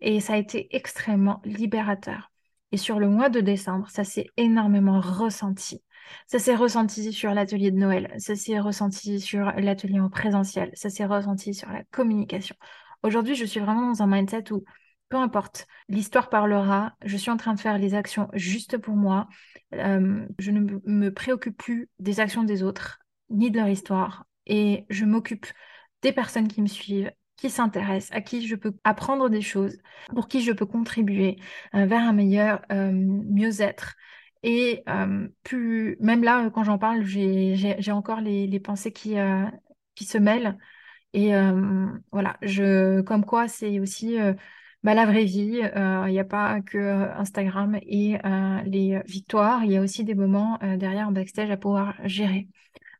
Et 0.00 0.20
ça 0.20 0.34
a 0.34 0.36
été 0.36 0.74
extrêmement 0.76 1.40
libérateur. 1.44 2.30
Et 2.70 2.76
sur 2.76 3.00
le 3.00 3.08
mois 3.08 3.30
de 3.30 3.40
décembre, 3.40 3.88
ça 3.90 4.04
s'est 4.04 4.26
énormément 4.36 5.00
ressenti. 5.00 5.82
Ça 6.26 6.38
s'est 6.38 6.54
ressenti 6.54 7.12
sur 7.12 7.32
l'atelier 7.34 7.70
de 7.70 7.76
Noël, 7.76 8.14
ça 8.18 8.34
s'est 8.34 8.58
ressenti 8.60 9.20
sur 9.20 9.52
l'atelier 9.52 10.00
en 10.00 10.08
présentiel, 10.08 10.70
ça 10.72 10.88
s'est 10.88 11.04
ressenti 11.04 11.52
sur 11.52 11.70
la 11.70 11.84
communication, 11.84 12.56
Aujourd'hui, 13.02 13.34
je 13.34 13.44
suis 13.44 13.60
vraiment 13.60 13.88
dans 13.88 14.02
un 14.02 14.06
mindset 14.06 14.52
où 14.52 14.64
peu 15.08 15.16
importe, 15.16 15.66
l'histoire 15.88 16.28
parlera, 16.28 16.94
je 17.04 17.16
suis 17.16 17.30
en 17.30 17.36
train 17.36 17.54
de 17.54 17.60
faire 17.60 17.78
les 17.78 17.94
actions 17.94 18.28
juste 18.34 18.76
pour 18.76 18.94
moi, 18.94 19.28
euh, 19.74 20.26
je 20.38 20.50
ne 20.50 20.78
me 20.84 21.12
préoccupe 21.12 21.56
plus 21.56 21.88
des 21.98 22.20
actions 22.20 22.42
des 22.42 22.62
autres, 22.62 22.98
ni 23.30 23.50
de 23.50 23.58
leur 23.58 23.68
histoire. 23.68 24.26
et 24.46 24.86
je 24.90 25.04
m'occupe 25.04 25.46
des 26.02 26.12
personnes 26.12 26.48
qui 26.48 26.62
me 26.62 26.66
suivent, 26.66 27.12
qui 27.36 27.50
s'intéressent, 27.50 28.16
à 28.16 28.20
qui 28.20 28.46
je 28.46 28.56
peux 28.56 28.74
apprendre 28.84 29.28
des 29.28 29.42
choses, 29.42 29.78
pour 30.14 30.28
qui 30.28 30.42
je 30.42 30.52
peux 30.52 30.66
contribuer 30.66 31.38
euh, 31.74 31.86
vers 31.86 32.02
un 32.02 32.12
meilleur 32.12 32.62
euh, 32.72 32.92
mieux-être. 32.92 33.94
Et 34.42 34.84
plus, 35.42 35.96
même 36.00 36.22
là, 36.22 36.48
quand 36.50 36.62
j'en 36.62 36.78
parle, 36.78 37.02
j'ai 37.04 37.90
encore 37.90 38.20
les, 38.20 38.60
pensées 38.60 38.92
qui 38.92 39.16
se 39.16 40.18
mêlent. 40.18 40.56
Et 41.14 41.32
voilà, 42.12 42.36
je, 42.42 43.00
comme 43.00 43.24
quoi 43.24 43.48
c'est 43.48 43.80
aussi 43.80 44.16
bah, 44.82 44.94
la 44.94 45.06
vraie 45.06 45.24
vie. 45.24 45.60
Il 45.62 46.10
n'y 46.10 46.20
a 46.20 46.24
pas 46.24 46.60
que 46.60 47.10
Instagram 47.18 47.78
et 47.82 48.18
les 48.64 49.00
victoires, 49.06 49.64
il 49.64 49.72
y 49.72 49.76
a 49.76 49.80
aussi 49.80 50.04
des 50.04 50.14
moments 50.14 50.58
derrière 50.76 51.08
en 51.08 51.12
backstage 51.12 51.50
à 51.50 51.56
pouvoir 51.56 51.94
gérer. 52.04 52.48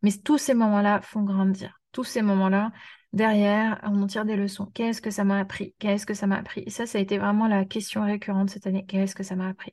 Mais 0.03 0.11
tous 0.13 0.39
ces 0.39 0.55
moments-là 0.55 1.01
font 1.01 1.23
grandir. 1.23 1.81
Tous 1.93 2.05
ces 2.05 2.23
moments-là, 2.23 2.73
derrière, 3.13 3.81
on 3.83 4.03
en 4.03 4.07
tire 4.07 4.25
des 4.25 4.37
leçons. 4.37 4.67
Qu'est-ce 4.67 5.03
que 5.03 5.11
ça 5.11 5.25
m'a 5.25 5.41
appris? 5.41 5.75
Qu'est-ce 5.79 6.07
que 6.07 6.15
ça 6.15 6.27
m'a 6.27 6.37
appris? 6.37 6.63
Et 6.67 6.71
ça, 6.71 6.87
ça 6.87 6.99
a 6.99 7.01
été 7.01 7.19
vraiment 7.19 7.49
la 7.49 7.65
question 7.65 8.05
récurrente 8.05 8.51
cette 8.51 8.67
année. 8.67 8.85
Qu'est-ce 8.87 9.15
que 9.15 9.23
ça 9.23 9.37
m'a 9.37 9.49
appris? 9.49 9.73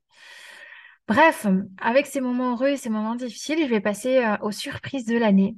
Bref, 1.07 1.45
avec 1.79 2.07
ces 2.07 2.21
moments 2.21 2.53
heureux 2.53 2.69
et 2.69 2.77
ces 2.77 2.89
moments 2.89 3.15
difficiles, 3.15 3.59
je 3.61 3.69
vais 3.69 3.81
passer 3.81 4.17
euh, 4.17 4.37
aux 4.41 4.51
surprises 4.51 5.05
de 5.05 5.17
l'année. 5.17 5.55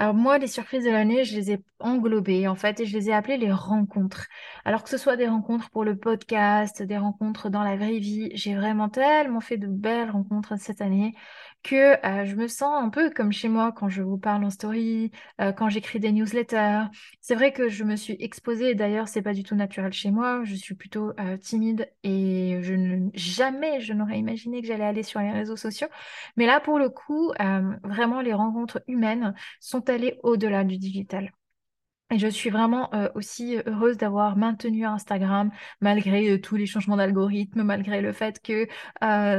Alors 0.00 0.14
moi, 0.14 0.38
les 0.38 0.46
surprises 0.46 0.84
de 0.84 0.90
l'année, 0.90 1.24
je 1.24 1.34
les 1.36 1.50
ai 1.52 1.64
englobées 1.80 2.46
en 2.46 2.54
fait 2.54 2.78
et 2.80 2.86
je 2.86 2.96
les 2.96 3.08
ai 3.10 3.12
appelées 3.12 3.36
les 3.36 3.50
rencontres. 3.52 4.26
Alors 4.64 4.84
que 4.84 4.90
ce 4.90 4.96
soit 4.96 5.16
des 5.16 5.26
rencontres 5.26 5.70
pour 5.70 5.84
le 5.84 5.98
podcast, 5.98 6.82
des 6.82 6.98
rencontres 6.98 7.50
dans 7.50 7.64
la 7.64 7.76
vraie 7.76 7.98
vie, 7.98 8.30
j'ai 8.34 8.54
vraiment 8.54 8.88
tellement 8.88 9.40
fait 9.40 9.56
de 9.56 9.66
belles 9.66 10.10
rencontres 10.10 10.56
cette 10.58 10.80
année 10.80 11.14
que 11.62 12.04
euh, 12.06 12.24
je 12.24 12.34
me 12.36 12.48
sens 12.48 12.82
un 12.82 12.88
peu 12.88 13.10
comme 13.10 13.32
chez 13.32 13.48
moi 13.48 13.72
quand 13.72 13.88
je 13.88 14.02
vous 14.02 14.18
parle 14.18 14.44
en 14.44 14.50
story, 14.50 15.10
euh, 15.40 15.52
quand 15.52 15.68
j'écris 15.68 16.00
des 16.00 16.12
newsletters. 16.12 16.84
C'est 17.20 17.34
vrai 17.34 17.52
que 17.52 17.68
je 17.68 17.84
me 17.84 17.96
suis 17.96 18.16
exposée, 18.20 18.74
d'ailleurs, 18.74 19.08
c'est 19.08 19.22
pas 19.22 19.34
du 19.34 19.42
tout 19.42 19.54
naturel 19.54 19.92
chez 19.92 20.10
moi. 20.10 20.42
Je 20.44 20.54
suis 20.54 20.74
plutôt 20.74 21.12
euh, 21.20 21.36
timide 21.36 21.90
et 22.02 22.58
je 22.62 22.74
ne, 22.74 23.10
jamais 23.14 23.80
je 23.80 23.92
n'aurais 23.92 24.18
imaginé 24.18 24.60
que 24.62 24.68
j'allais 24.68 24.84
aller 24.84 25.02
sur 25.02 25.20
les 25.20 25.30
réseaux 25.30 25.56
sociaux. 25.56 25.88
Mais 26.36 26.46
là, 26.46 26.60
pour 26.60 26.78
le 26.78 26.88
coup, 26.88 27.32
vraiment, 27.84 28.20
les 28.20 28.32
rencontres 28.34 28.82
humaines 28.88 29.34
sont 29.60 29.88
allées 29.90 30.18
au-delà 30.22 30.64
du 30.64 30.78
digital. 30.78 31.32
Et 32.10 32.18
je 32.18 32.26
suis 32.26 32.48
vraiment 32.48 32.92
euh, 32.94 33.10
aussi 33.14 33.58
heureuse 33.66 33.98
d'avoir 33.98 34.36
maintenu 34.36 34.86
Instagram 34.86 35.50
malgré 35.82 36.40
tous 36.40 36.56
les 36.56 36.64
changements 36.64 36.96
d'algorithme, 36.96 37.62
malgré 37.62 38.00
le 38.00 38.12
fait 38.12 38.40
que 38.42 38.66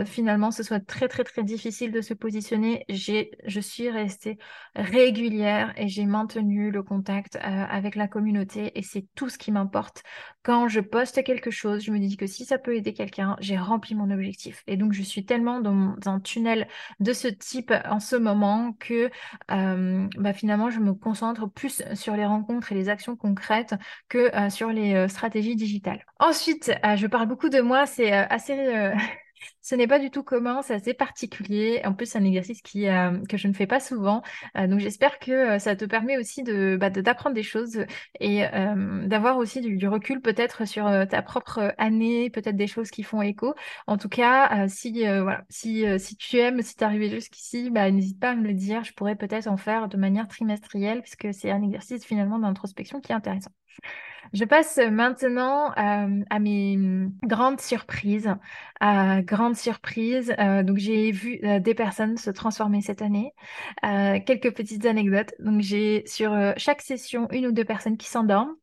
finalement 0.05 0.51
ce 0.51 0.61
soit 0.61 0.79
très 0.79 1.07
très 1.07 1.23
très 1.23 1.43
difficile 1.43 1.91
de 1.91 2.01
se 2.01 2.13
positionner. 2.13 2.85
J'ai, 2.89 3.31
je 3.45 3.59
suis 3.59 3.89
restée 3.89 4.37
régulière 4.75 5.73
et 5.77 5.87
j'ai 5.87 6.05
maintenu 6.05 6.69
le 6.69 6.83
contact 6.83 7.37
avec 7.41 7.95
la 7.95 8.07
communauté 8.07 8.77
et 8.77 8.83
c'est 8.83 9.07
tout 9.15 9.29
ce 9.29 9.37
qui 9.37 9.51
m'importe. 9.51 10.03
Quand 10.43 10.67
je 10.67 10.79
poste 10.79 11.23
quelque 11.23 11.51
chose, 11.51 11.83
je 11.83 11.91
me 11.91 11.99
dis 11.99 12.17
que 12.17 12.27
si 12.27 12.45
ça 12.45 12.57
peut 12.57 12.75
aider 12.75 12.93
quelqu'un, 12.93 13.35
j'ai 13.39 13.57
rempli 13.57 13.95
mon 13.95 14.11
objectif. 14.11 14.63
Et 14.67 14.77
donc 14.77 14.93
je 14.93 15.01
suis 15.01 15.25
tellement 15.25 15.59
dans 15.59 15.95
un 16.05 16.19
tunnel 16.19 16.67
de 16.99 17.13
ce 17.13 17.27
type 17.27 17.73
en 17.85 17.99
ce 17.99 18.15
moment 18.15 18.73
que 18.79 19.09
bah, 19.47 20.33
finalement 20.33 20.69
je 20.69 20.79
me 20.79 20.93
concentre 20.93 21.49
plus 21.49 21.83
sur 21.93 22.15
les 22.15 22.25
rencontres 22.25 22.58
et 22.71 22.75
les 22.75 22.89
actions 22.89 23.15
concrètes 23.15 23.75
que 24.09 24.35
euh, 24.35 24.49
sur 24.49 24.69
les 24.69 24.93
euh, 24.93 25.07
stratégies 25.07 25.55
digitales. 25.55 26.05
Ensuite, 26.19 26.71
euh, 26.85 26.95
je 26.95 27.07
parle 27.07 27.27
beaucoup 27.27 27.49
de 27.49 27.61
moi, 27.61 27.85
c'est 27.85 28.11
assez 28.11 28.53
ce 29.61 29.75
n'est 29.75 29.87
pas 29.87 29.99
du 29.99 30.11
tout 30.11 30.23
commun, 30.23 30.61
c'est 30.61 30.73
assez 30.73 30.93
particulier. 30.93 31.81
En 31.85 31.93
plus, 31.93 32.07
c'est 32.07 32.17
un 32.17 32.23
exercice 32.23 32.61
qui, 32.61 32.85
que 33.27 33.37
je 33.37 33.47
ne 33.47 33.53
fais 33.53 33.67
pas 33.67 33.79
souvent. 33.79 34.21
donc, 34.55 34.79
j'espère 34.79 35.19
que 35.19 35.59
ça 35.59 35.75
te 35.75 35.85
permet 35.85 36.17
aussi 36.17 36.43
de, 36.43 36.77
bah, 36.79 36.89
d'apprendre 36.89 37.35
des 37.35 37.43
choses 37.43 37.85
et 38.19 38.43
d'avoir 39.05 39.37
aussi 39.37 39.61
du, 39.61 39.87
recul 39.87 40.21
peut-être 40.21 40.65
sur 40.65 40.85
ta 41.09 41.21
propre 41.21 41.73
année, 41.77 42.29
peut-être 42.29 42.55
des 42.57 42.67
choses 42.67 42.91
qui 42.91 43.03
font 43.03 43.21
écho. 43.21 43.53
En 43.87 43.97
tout 43.97 44.09
cas, 44.09 44.67
si 44.67 44.93
tu 44.93 46.37
aimes, 46.37 46.61
si 46.61 46.75
tu 46.75 46.83
es 46.83 46.83
arrivé 46.83 47.09
jusqu'ici, 47.09 47.69
bah, 47.69 47.89
n'hésite 47.91 48.19
pas 48.19 48.31
à 48.31 48.35
me 48.35 48.47
le 48.47 48.53
dire. 48.53 48.83
Je 48.83 48.93
pourrais 48.93 49.15
peut-être 49.15 49.47
en 49.47 49.57
faire 49.57 49.87
de 49.87 49.97
manière 49.97 50.27
trimestrielle 50.27 51.01
puisque 51.01 51.33
c'est 51.33 51.51
un 51.51 51.61
exercice 51.61 52.05
finalement 52.05 52.39
d'introspection 52.39 53.01
qui 53.01 53.11
est 53.11 53.15
intéressant. 53.15 53.51
Je 54.31 54.45
passe 54.45 54.77
maintenant 54.77 55.71
euh, 55.71 56.23
à 56.29 56.39
mes 56.39 56.77
grandes 57.23 57.59
surprises. 57.59 58.35
Euh, 58.81 59.21
grandes 59.21 59.55
surprises. 59.57 60.33
Euh, 60.39 60.63
donc, 60.63 60.77
j'ai 60.77 61.11
vu 61.11 61.39
des 61.59 61.73
personnes 61.73 62.15
se 62.17 62.29
transformer 62.29 62.81
cette 62.81 63.01
année. 63.01 63.33
quelques 63.81 64.53
petites 64.53 64.85
anecdotes. 64.85 65.33
Donc, 65.39 65.61
j'ai 65.61 66.03
sur 66.05 66.35
chaque 66.57 66.81
session 66.81 67.27
une 67.31 67.47
ou 67.47 67.51
deux 67.51 67.65
personnes 67.65 67.97
qui 67.97 68.07
s'endorment. 68.07 68.55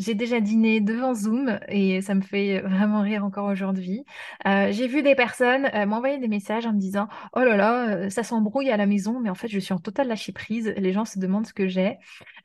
J'ai 0.00 0.14
déjà 0.14 0.40
dîné 0.40 0.80
devant 0.80 1.14
Zoom 1.14 1.60
et 1.68 2.02
ça 2.02 2.14
me 2.16 2.20
fait 2.20 2.60
vraiment 2.62 3.00
rire 3.00 3.24
encore 3.24 3.46
aujourd'hui. 3.46 4.04
j'ai 4.44 4.88
vu 4.88 5.02
des 5.02 5.14
personnes 5.14 5.70
m'envoyer 5.86 6.18
des 6.18 6.26
messages 6.26 6.66
en 6.66 6.72
me 6.72 6.78
disant 6.80 7.08
Oh 7.34 7.40
là 7.40 7.56
là, 7.56 8.10
ça 8.10 8.24
s'embrouille 8.24 8.70
à 8.70 8.76
la 8.76 8.86
maison, 8.86 9.20
mais 9.20 9.30
en 9.30 9.34
fait, 9.36 9.48
je 9.48 9.60
suis 9.60 9.72
en 9.72 9.78
totale 9.78 10.08
lâcher 10.08 10.32
prise. 10.32 10.74
Les 10.76 10.92
gens 10.92 11.04
se 11.04 11.20
demandent 11.20 11.46
ce 11.46 11.54
que 11.54 11.68
j'ai. 11.68 11.98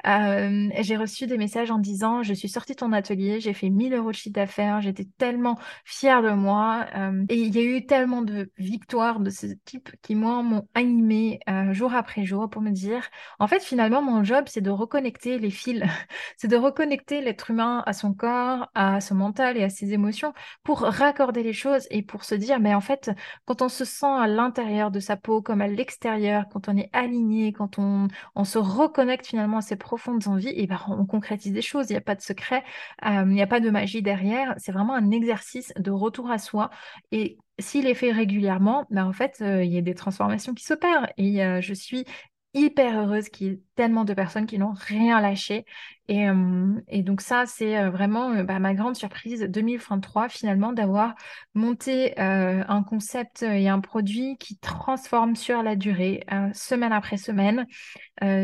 j'ai 0.05 0.97
reçu 0.97 1.25
des 1.25 1.37
messages 1.37 1.71
en 1.71 1.79
disant 1.79 2.21
Je 2.21 2.33
suis 2.33 2.49
sortie 2.49 2.66
ton 2.75 2.93
atelier, 2.93 3.39
j'ai 3.39 3.53
fait 3.53 3.69
1000 3.69 3.93
euros 3.93 4.11
de 4.11 4.15
chiffre 4.15 4.33
d'affaires, 4.33 4.81
j'étais 4.81 5.07
tellement 5.17 5.57
fière 5.85 6.21
de 6.21 6.31
moi. 6.31 6.85
et 7.29 7.35
il 7.35 7.55
y 7.55 7.59
a 7.59 7.63
eu 7.63 7.85
tellement 7.85 8.21
de 8.21 8.51
victoires 8.57 9.19
de 9.19 9.29
ce 9.29 9.47
type 9.65 9.89
qui, 10.01 10.15
moi, 10.15 10.41
m'ont 10.43 10.67
animée 10.73 11.39
jour 11.71 11.93
après 11.93 12.25
jour 12.25 12.49
pour 12.49 12.61
me 12.61 12.71
dire 12.71 13.09
En 13.39 13.47
fait, 13.47 13.61
finalement, 13.63 14.01
mon 14.01 14.23
job, 14.23 14.45
c'est 14.47 14.61
de 14.61 14.69
reconnecter 14.69 15.39
les 15.39 15.49
fils, 15.49 15.83
c'est 16.37 16.47
de 16.47 16.57
reconnecter 16.57 17.21
l'être 17.21 17.51
humain 17.51 17.83
à 17.85 17.93
son 17.93 18.13
corps, 18.13 18.69
à 18.75 19.01
son 19.01 19.15
mental 19.15 19.57
et 19.57 19.63
à 19.63 19.69
ses 19.69 19.93
émotions 19.93 20.33
pour 20.63 20.81
raccorder 20.81 21.43
les 21.43 21.53
choses 21.53 21.87
et 21.89 22.03
pour 22.03 22.23
se 22.23 22.35
dire, 22.35 22.59
mais 22.59 22.73
en 22.73 22.81
fait, 22.81 23.11
quand 23.45 23.61
on 23.61 23.69
se 23.69 23.85
sent 23.85 24.05
à 24.05 24.27
l'intérieur 24.27 24.91
de 24.91 24.99
sa 24.99 25.17
peau 25.17 25.41
comme 25.41 25.61
à 25.61 25.67
l'extérieur, 25.67 26.45
quand 26.51 26.67
on 26.69 26.77
est 26.77 26.89
aligné, 26.93 27.53
quand 27.53 27.79
on, 27.79 28.07
on 28.35 28.43
se 28.43 28.57
reconnecte 28.57 29.27
finalement 29.27 29.57
à 29.57 29.61
ses 29.61 29.75
profondes 29.75 30.27
envies, 30.27 30.53
et 30.55 30.67
ben 30.67 30.79
on 30.87 31.05
concrétise 31.05 31.53
des 31.53 31.61
choses. 31.61 31.89
Il 31.89 31.93
n'y 31.93 31.97
a 31.97 32.01
pas 32.01 32.15
de 32.15 32.21
secret, 32.21 32.46
il 32.51 33.27
n'y 33.27 33.41
a 33.41 33.47
pas 33.47 33.59
de 33.59 33.69
magie 33.69 34.01
derrière. 34.01 34.55
C'est 34.57 34.71
vraiment 34.71 34.93
un 34.95 35.11
exercice 35.11 35.73
de 35.77 35.91
retour 35.91 36.31
à 36.31 36.37
soi 36.37 36.69
et 37.11 37.37
s'il 37.59 37.87
est 37.87 37.93
fait 37.95 38.11
régulièrement, 38.11 38.85
ben 38.89 39.05
en 39.05 39.13
fait, 39.13 39.37
il 39.41 39.71
y 39.71 39.77
a 39.77 39.81
des 39.81 39.95
transformations 39.95 40.53
qui 40.53 40.63
s'opèrent. 40.63 41.07
Et 41.17 41.39
je 41.61 41.73
suis 41.73 42.05
hyper 42.53 42.99
heureuse 42.99 43.29
qu'il 43.29 43.61
tellement 43.77 44.03
de 44.03 44.13
personnes 44.13 44.47
qui 44.47 44.57
n'ont 44.57 44.73
rien 44.73 45.21
lâché. 45.21 45.65
Et, 46.09 46.27
euh, 46.29 46.81
et 46.87 47.03
donc 47.03 47.21
ça, 47.21 47.45
c'est 47.45 47.77
euh, 47.77 47.89
vraiment 47.89 48.31
euh, 48.31 48.43
bah, 48.43 48.59
ma 48.59 48.73
grande 48.73 48.95
surprise 48.95 49.41
2023 49.41 50.29
finalement 50.29 50.73
d'avoir 50.73 51.15
monté 51.53 52.17
un 52.17 52.83
concept 52.83 53.43
et 53.43 53.67
un 53.69 53.79
produit 53.79 54.37
qui 54.37 54.57
transforme 54.57 55.35
sur 55.35 55.63
la 55.63 55.75
durée, 55.75 56.23
semaine 56.53 56.93
après 56.93 57.17
semaine, 57.17 57.65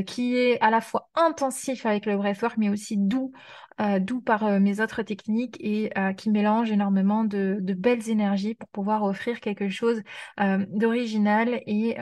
qui 0.06 0.36
est 0.36 0.60
à 0.62 0.70
la 0.70 0.82
fois 0.82 1.10
intensif 1.16 1.86
avec 1.86 2.06
le 2.06 2.18
breathwork, 2.18 2.58
mais 2.58 2.70
aussi 2.70 2.98
doux, 2.98 3.32
doux 4.00 4.22
par 4.22 4.60
mes 4.60 4.82
autres 4.82 5.04
techniques 5.04 5.58
et 5.60 5.92
qui 6.18 6.30
mélange 6.32 6.72
énormément 6.72 7.24
de, 7.24 7.60
belles 7.62 8.10
énergies 8.10 8.56
pour 8.56 8.70
pouvoir 8.70 9.04
offrir 9.04 9.40
quelque 9.40 9.70
chose 9.70 10.02
d'original 10.40 11.62
et 11.68 11.96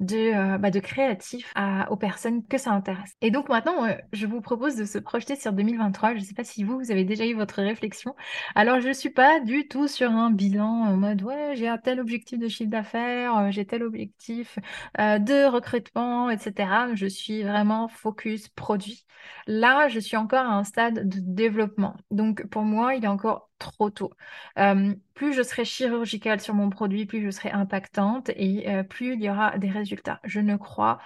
bah, 0.00 0.70
de 0.70 0.80
créatif 0.80 1.54
aux 1.90 1.96
personnes 1.96 2.11
que 2.48 2.58
ça 2.58 2.70
intéresse. 2.72 3.14
Et 3.20 3.30
donc 3.30 3.48
maintenant, 3.48 3.86
je 4.12 4.26
vous 4.26 4.40
propose 4.40 4.76
de 4.76 4.84
se 4.84 4.98
projeter 4.98 5.36
sur 5.36 5.52
2023. 5.52 6.14
Je 6.14 6.20
ne 6.20 6.24
sais 6.24 6.34
pas 6.34 6.44
si 6.44 6.64
vous, 6.64 6.78
vous 6.78 6.90
avez 6.90 7.04
déjà 7.04 7.26
eu 7.26 7.34
votre 7.34 7.62
réflexion. 7.62 8.14
Alors, 8.54 8.80
je 8.80 8.92
suis 8.92 9.10
pas 9.10 9.40
du 9.40 9.68
tout 9.68 9.88
sur 9.88 10.10
un 10.10 10.30
bilan 10.30 10.66
en 10.66 10.96
mode, 10.96 11.22
ouais, 11.22 11.52
j'ai 11.54 11.68
un 11.68 11.78
tel 11.78 12.00
objectif 12.00 12.38
de 12.38 12.48
chiffre 12.48 12.70
d'affaires, 12.70 13.36
euh, 13.38 13.50
j'ai 13.50 13.64
tel 13.66 13.82
objectif 13.82 14.58
euh, 14.98 15.18
de 15.18 15.44
recrutement, 15.46 16.30
etc. 16.30 16.94
Je 16.94 17.06
suis 17.06 17.42
vraiment 17.42 17.88
focus 17.88 18.48
produit. 18.48 19.04
Là, 19.46 19.88
je 19.88 20.00
suis 20.00 20.16
encore 20.16 20.46
à 20.46 20.54
un 20.54 20.64
stade 20.64 21.08
de 21.08 21.18
développement. 21.20 21.96
Donc, 22.10 22.46
pour 22.48 22.62
moi, 22.62 22.94
il 22.94 23.04
est 23.04 23.08
encore 23.08 23.50
trop 23.62 23.90
tôt. 23.90 24.10
Euh, 24.58 24.94
plus 25.14 25.32
je 25.32 25.42
serai 25.42 25.64
chirurgicale 25.64 26.40
sur 26.40 26.54
mon 26.54 26.68
produit, 26.68 27.06
plus 27.06 27.22
je 27.22 27.30
serai 27.30 27.50
impactante 27.50 28.30
et 28.30 28.68
euh, 28.68 28.82
plus 28.82 29.14
il 29.14 29.22
y 29.22 29.30
aura 29.30 29.56
des 29.58 29.70
résultats. 29.70 30.20
Je 30.24 30.40
ne 30.40 30.56
crois 30.56 30.98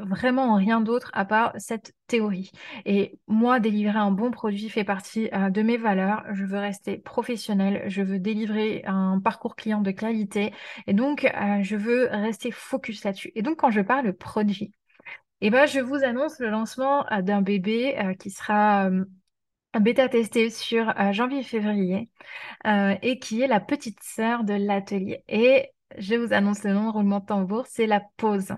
vraiment 0.00 0.52
en 0.52 0.56
rien 0.56 0.80
d'autre 0.80 1.10
à 1.14 1.24
part 1.24 1.52
cette 1.56 1.94
théorie. 2.08 2.50
Et 2.84 3.18
moi, 3.28 3.60
délivrer 3.60 3.98
un 3.98 4.10
bon 4.10 4.30
produit 4.30 4.68
fait 4.68 4.84
partie 4.84 5.28
euh, 5.32 5.50
de 5.50 5.62
mes 5.62 5.76
valeurs. 5.76 6.24
Je 6.32 6.44
veux 6.44 6.58
rester 6.58 6.98
professionnelle, 6.98 7.84
je 7.86 8.02
veux 8.02 8.18
délivrer 8.18 8.82
un 8.86 9.20
parcours 9.20 9.54
client 9.56 9.80
de 9.80 9.92
qualité 9.92 10.52
et 10.86 10.92
donc 10.94 11.30
je 11.62 11.76
veux 11.76 12.08
rester 12.10 12.50
focus 12.50 13.04
là-dessus. 13.04 13.32
Et 13.34 13.42
donc, 13.42 13.58
quand 13.58 13.70
je 13.70 13.80
parle 13.80 14.12
produit, 14.14 14.72
eh 15.40 15.50
ben, 15.50 15.66
je 15.66 15.80
vous 15.80 16.02
annonce 16.04 16.40
le 16.40 16.48
lancement 16.50 17.04
d'un 17.22 17.42
bébé 17.42 18.16
qui 18.18 18.30
sera 18.30 18.90
bêta 19.80 20.08
testé 20.08 20.50
sur 20.50 20.88
euh, 20.98 21.12
janvier-février 21.12 22.08
euh, 22.66 22.94
et 23.02 23.18
qui 23.18 23.42
est 23.42 23.46
la 23.46 23.60
petite 23.60 24.02
sœur 24.02 24.44
de 24.44 24.54
l'atelier. 24.54 25.24
Et 25.28 25.70
je 25.98 26.14
vous 26.14 26.32
annonce 26.32 26.64
le 26.64 26.72
nom, 26.72 26.90
roulement 26.90 27.20
de 27.20 27.26
tambour, 27.26 27.66
c'est 27.66 27.86
la 27.86 28.02
pause. 28.16 28.54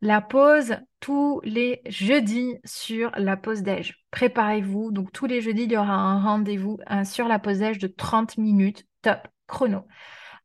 La 0.00 0.20
pause 0.20 0.76
tous 1.00 1.40
les 1.44 1.82
jeudis 1.86 2.56
sur 2.64 3.10
la 3.16 3.36
pause 3.36 3.62
déj. 3.62 4.04
Préparez-vous. 4.10 4.90
Donc 4.92 5.12
tous 5.12 5.26
les 5.26 5.40
jeudis, 5.40 5.64
il 5.64 5.72
y 5.72 5.76
aura 5.76 5.94
un 5.94 6.20
rendez-vous 6.20 6.78
euh, 6.90 7.04
sur 7.04 7.28
la 7.28 7.38
pause 7.38 7.58
déj 7.58 7.78
de 7.78 7.86
30 7.86 8.38
minutes 8.38 8.86
top 9.02 9.28
chrono. 9.46 9.86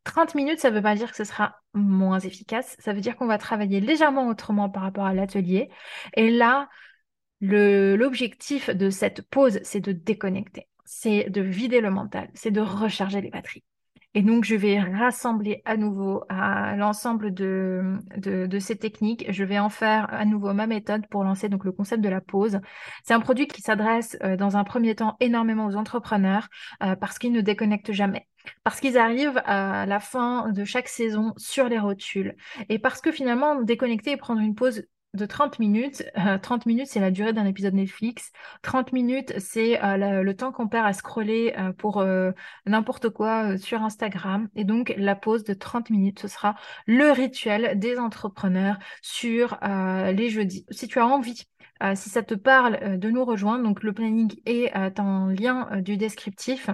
30 0.03 0.35
minutes, 0.35 0.59
ça 0.59 0.69
ne 0.69 0.75
veut 0.75 0.81
pas 0.81 0.95
dire 0.95 1.09
que 1.09 1.17
ce 1.17 1.23
sera 1.23 1.55
moins 1.73 2.19
efficace. 2.19 2.75
Ça 2.79 2.93
veut 2.93 3.01
dire 3.01 3.15
qu'on 3.15 3.25
va 3.25 3.37
travailler 3.37 3.81
légèrement 3.81 4.27
autrement 4.27 4.69
par 4.69 4.83
rapport 4.83 5.05
à 5.05 5.13
l'atelier. 5.13 5.69
Et 6.15 6.29
là, 6.29 6.69
l'objectif 7.45 8.69
de 8.69 8.89
cette 8.89 9.21
pause, 9.21 9.59
c'est 9.63 9.81
de 9.81 9.91
déconnecter, 9.91 10.67
c'est 10.85 11.29
de 11.29 11.41
vider 11.41 11.81
le 11.81 11.91
mental, 11.91 12.29
c'est 12.33 12.51
de 12.51 12.61
recharger 12.61 13.21
les 13.21 13.29
batteries. 13.29 13.63
Et 14.17 14.21
donc, 14.21 14.45
je 14.45 14.55
vais 14.55 14.79
rassembler 14.79 15.61
à 15.65 15.75
nouveau 15.75 16.23
l'ensemble 16.29 17.33
de, 17.33 17.97
de, 18.15 18.59
ces 18.59 18.77
techniques. 18.77 19.25
Je 19.29 19.43
vais 19.43 19.59
en 19.59 19.67
faire 19.67 20.07
à 20.09 20.23
nouveau 20.23 20.53
ma 20.53 20.67
méthode 20.67 21.05
pour 21.09 21.25
lancer 21.25 21.49
donc 21.49 21.65
le 21.65 21.73
concept 21.73 22.01
de 22.01 22.07
la 22.07 22.21
pause. 22.21 22.61
C'est 23.03 23.13
un 23.13 23.19
produit 23.19 23.45
qui 23.45 23.61
s'adresse 23.61 24.17
euh, 24.23 24.37
dans 24.37 24.55
un 24.55 24.63
premier 24.63 24.95
temps 24.95 25.17
énormément 25.19 25.65
aux 25.65 25.75
entrepreneurs 25.75 26.47
euh, 26.81 26.95
parce 26.95 27.19
qu'ils 27.19 27.33
ne 27.33 27.41
déconnectent 27.41 27.91
jamais. 27.91 28.25
Parce 28.63 28.79
qu'ils 28.79 28.97
arrivent 28.97 29.41
à 29.43 29.85
la 29.85 29.99
fin 29.99 30.49
de 30.49 30.63
chaque 30.63 30.87
saison 30.87 31.33
sur 31.35 31.67
les 31.67 31.79
rotules. 31.79 32.35
Et 32.69 32.79
parce 32.79 33.01
que 33.01 33.11
finalement, 33.11 33.61
déconnecter 33.61 34.11
et 34.11 34.17
prendre 34.17 34.39
une 34.39 34.55
pause 34.55 34.85
de 35.15 35.25
30 35.25 35.59
minutes. 35.59 36.03
30 36.41 36.61
euh, 36.61 36.69
minutes, 36.69 36.87
c'est 36.87 36.99
la 36.99 37.11
durée 37.11 37.33
d'un 37.33 37.45
épisode 37.45 37.73
Netflix. 37.73 38.31
30 38.61 38.93
minutes, 38.93 39.33
c'est 39.39 39.83
euh, 39.83 40.23
le 40.23 40.35
temps 40.35 40.51
qu'on 40.51 40.67
perd 40.67 40.85
à 40.85 40.93
scroller 40.93 41.53
euh, 41.57 41.71
pour 41.73 42.03
n'importe 42.65 43.09
quoi 43.09 43.57
sur 43.57 43.83
Instagram. 43.83 44.49
Et 44.55 44.63
donc, 44.63 44.93
la 44.97 45.15
pause 45.15 45.43
de 45.43 45.53
30 45.53 45.89
minutes, 45.89 46.19
ce 46.19 46.27
sera 46.27 46.55
le 46.85 47.11
rituel 47.11 47.77
des 47.79 47.97
entrepreneurs 47.97 48.77
sur 49.01 49.57
les 49.61 50.29
jeudis. 50.29 50.65
Si 50.69 50.87
tu 50.87 50.99
as 50.99 51.07
envie 51.07 51.45
si 51.95 52.09
ça 52.09 52.23
te 52.23 52.35
parle 52.35 52.97
de 52.99 53.09
nous 53.09 53.25
rejoindre, 53.25 53.63
donc 53.63 53.83
le 53.83 53.93
planning 53.93 54.33
est 54.45 54.71
en 54.99 55.27
lien 55.27 55.81
du 55.81 55.97
descriptif. 55.97 56.69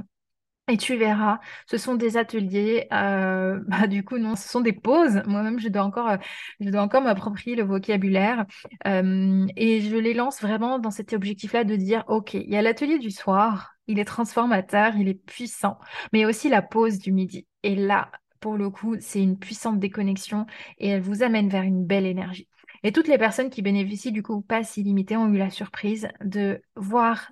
Et 0.67 0.77
tu 0.77 0.95
verras, 0.95 1.39
ce 1.65 1.77
sont 1.77 1.95
des 1.95 2.17
ateliers, 2.17 2.87
euh, 2.93 3.59
bah, 3.67 3.87
du 3.87 4.03
coup, 4.05 4.17
non, 4.17 4.35
ce 4.35 4.47
sont 4.47 4.61
des 4.61 4.73
pauses. 4.73 5.21
Moi-même, 5.25 5.59
je 5.59 5.67
dois 5.67 5.83
encore, 5.83 6.09
euh, 6.09 6.17
je 6.59 6.69
dois 6.69 6.81
encore 6.81 7.01
m'approprier 7.01 7.55
le 7.55 7.63
vocabulaire. 7.63 8.45
Et 8.85 9.81
je 9.81 9.97
les 9.97 10.13
lance 10.13 10.41
vraiment 10.41 10.79
dans 10.79 10.91
cet 10.91 11.13
objectif-là 11.13 11.63
de 11.63 11.75
dire, 11.75 12.03
OK, 12.07 12.33
il 12.35 12.49
y 12.49 12.55
a 12.55 12.61
l'atelier 12.61 12.99
du 12.99 13.11
soir, 13.11 13.73
il 13.87 13.99
est 13.99 14.05
transformateur, 14.05 14.95
il 14.95 15.07
est 15.07 15.13
puissant, 15.25 15.77
mais 16.13 16.25
aussi 16.25 16.49
la 16.49 16.61
pause 16.61 16.99
du 16.99 17.11
midi. 17.11 17.47
Et 17.63 17.75
là, 17.75 18.11
pour 18.39 18.57
le 18.57 18.69
coup, 18.69 18.95
c'est 18.99 19.21
une 19.21 19.37
puissante 19.37 19.79
déconnexion 19.79 20.45
et 20.79 20.89
elle 20.89 21.01
vous 21.01 21.23
amène 21.23 21.49
vers 21.49 21.63
une 21.63 21.85
belle 21.85 22.05
énergie. 22.05 22.49
Et 22.83 22.91
toutes 22.91 23.07
les 23.07 23.17
personnes 23.17 23.49
qui 23.49 23.61
bénéficient 23.61 24.11
du 24.11 24.23
coup 24.23 24.41
pass 24.41 24.77
illimité 24.77 25.15
ont 25.15 25.31
eu 25.31 25.37
la 25.37 25.51
surprise 25.51 26.09
de 26.23 26.61
voir 26.75 27.31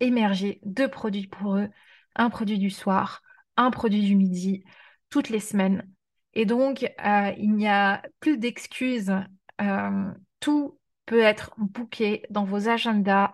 émerger 0.00 0.60
deux 0.64 0.88
produits 0.88 1.26
pour 1.28 1.56
eux 1.56 1.68
un 2.16 2.30
produit 2.30 2.58
du 2.58 2.70
soir, 2.70 3.22
un 3.56 3.70
produit 3.70 4.02
du 4.02 4.16
midi, 4.16 4.64
toutes 5.10 5.28
les 5.28 5.40
semaines. 5.40 5.88
Et 6.34 6.46
donc, 6.46 6.84
euh, 7.04 7.32
il 7.36 7.54
n'y 7.54 7.68
a 7.68 8.02
plus 8.20 8.38
d'excuses. 8.38 9.12
Euh, 9.60 10.10
tout 10.40 10.78
peut 11.06 11.20
être 11.20 11.52
booké 11.58 12.22
dans 12.30 12.44
vos 12.44 12.68
agendas 12.68 13.32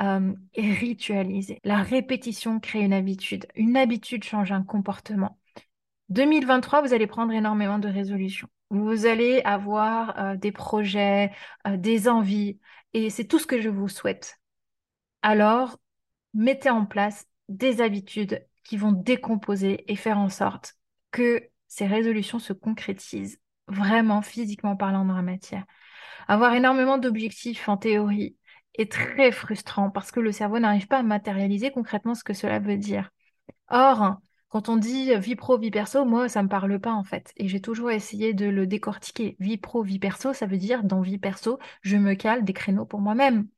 euh, 0.00 0.32
et 0.54 0.72
ritualisé. 0.72 1.60
La 1.64 1.82
répétition 1.82 2.60
crée 2.60 2.80
une 2.80 2.92
habitude. 2.92 3.46
Une 3.54 3.76
habitude 3.76 4.24
change 4.24 4.52
un 4.52 4.62
comportement. 4.62 5.38
2023, 6.10 6.82
vous 6.82 6.94
allez 6.94 7.08
prendre 7.08 7.32
énormément 7.32 7.78
de 7.78 7.88
résolutions. 7.88 8.48
Vous 8.70 9.06
allez 9.06 9.42
avoir 9.44 10.36
des 10.36 10.50
projets, 10.50 11.32
des 11.68 12.08
envies, 12.08 12.58
et 12.94 13.10
c'est 13.10 13.24
tout 13.24 13.38
ce 13.38 13.46
que 13.46 13.60
je 13.60 13.68
vous 13.68 13.88
souhaite. 13.88 14.38
Alors, 15.22 15.78
mettez 16.34 16.70
en 16.70 16.86
place 16.86 17.26
des 17.48 17.80
habitudes 17.80 18.46
qui 18.64 18.76
vont 18.76 18.92
décomposer 18.92 19.90
et 19.90 19.96
faire 19.96 20.18
en 20.18 20.28
sorte 20.28 20.74
que 21.10 21.48
ces 21.68 21.86
résolutions 21.86 22.38
se 22.38 22.52
concrétisent 22.52 23.38
vraiment 23.68 24.22
physiquement 24.22 24.76
parlant 24.76 25.04
dans 25.04 25.14
la 25.14 25.22
matière. 25.22 25.64
Avoir 26.28 26.54
énormément 26.54 26.98
d'objectifs 26.98 27.68
en 27.68 27.76
théorie 27.76 28.36
est 28.74 28.90
très 28.90 29.32
frustrant 29.32 29.90
parce 29.90 30.10
que 30.10 30.20
le 30.20 30.32
cerveau 30.32 30.58
n'arrive 30.58 30.88
pas 30.88 30.98
à 30.98 31.02
matérialiser 31.02 31.70
concrètement 31.70 32.14
ce 32.14 32.24
que 32.24 32.34
cela 32.34 32.58
veut 32.58 32.76
dire. 32.76 33.10
Or, 33.68 34.16
quand 34.48 34.68
on 34.68 34.76
dit 34.76 35.14
vie 35.16 35.36
pro, 35.36 35.58
vie 35.58 35.70
perso, 35.70 36.04
moi, 36.04 36.28
ça 36.28 36.40
ne 36.40 36.44
me 36.44 36.48
parle 36.48 36.78
pas 36.80 36.92
en 36.92 37.04
fait. 37.04 37.32
Et 37.36 37.48
j'ai 37.48 37.60
toujours 37.60 37.90
essayé 37.90 38.34
de 38.34 38.46
le 38.46 38.66
décortiquer. 38.66 39.36
Vie 39.40 39.58
pro, 39.58 39.82
vie 39.82 39.98
perso, 39.98 40.32
ça 40.32 40.46
veut 40.46 40.58
dire 40.58 40.84
dans 40.84 41.00
vie 41.00 41.18
perso, 41.18 41.58
je 41.82 41.96
me 41.96 42.14
cale 42.14 42.44
des 42.44 42.52
créneaux 42.52 42.86
pour 42.86 43.00
moi-même 43.00 43.48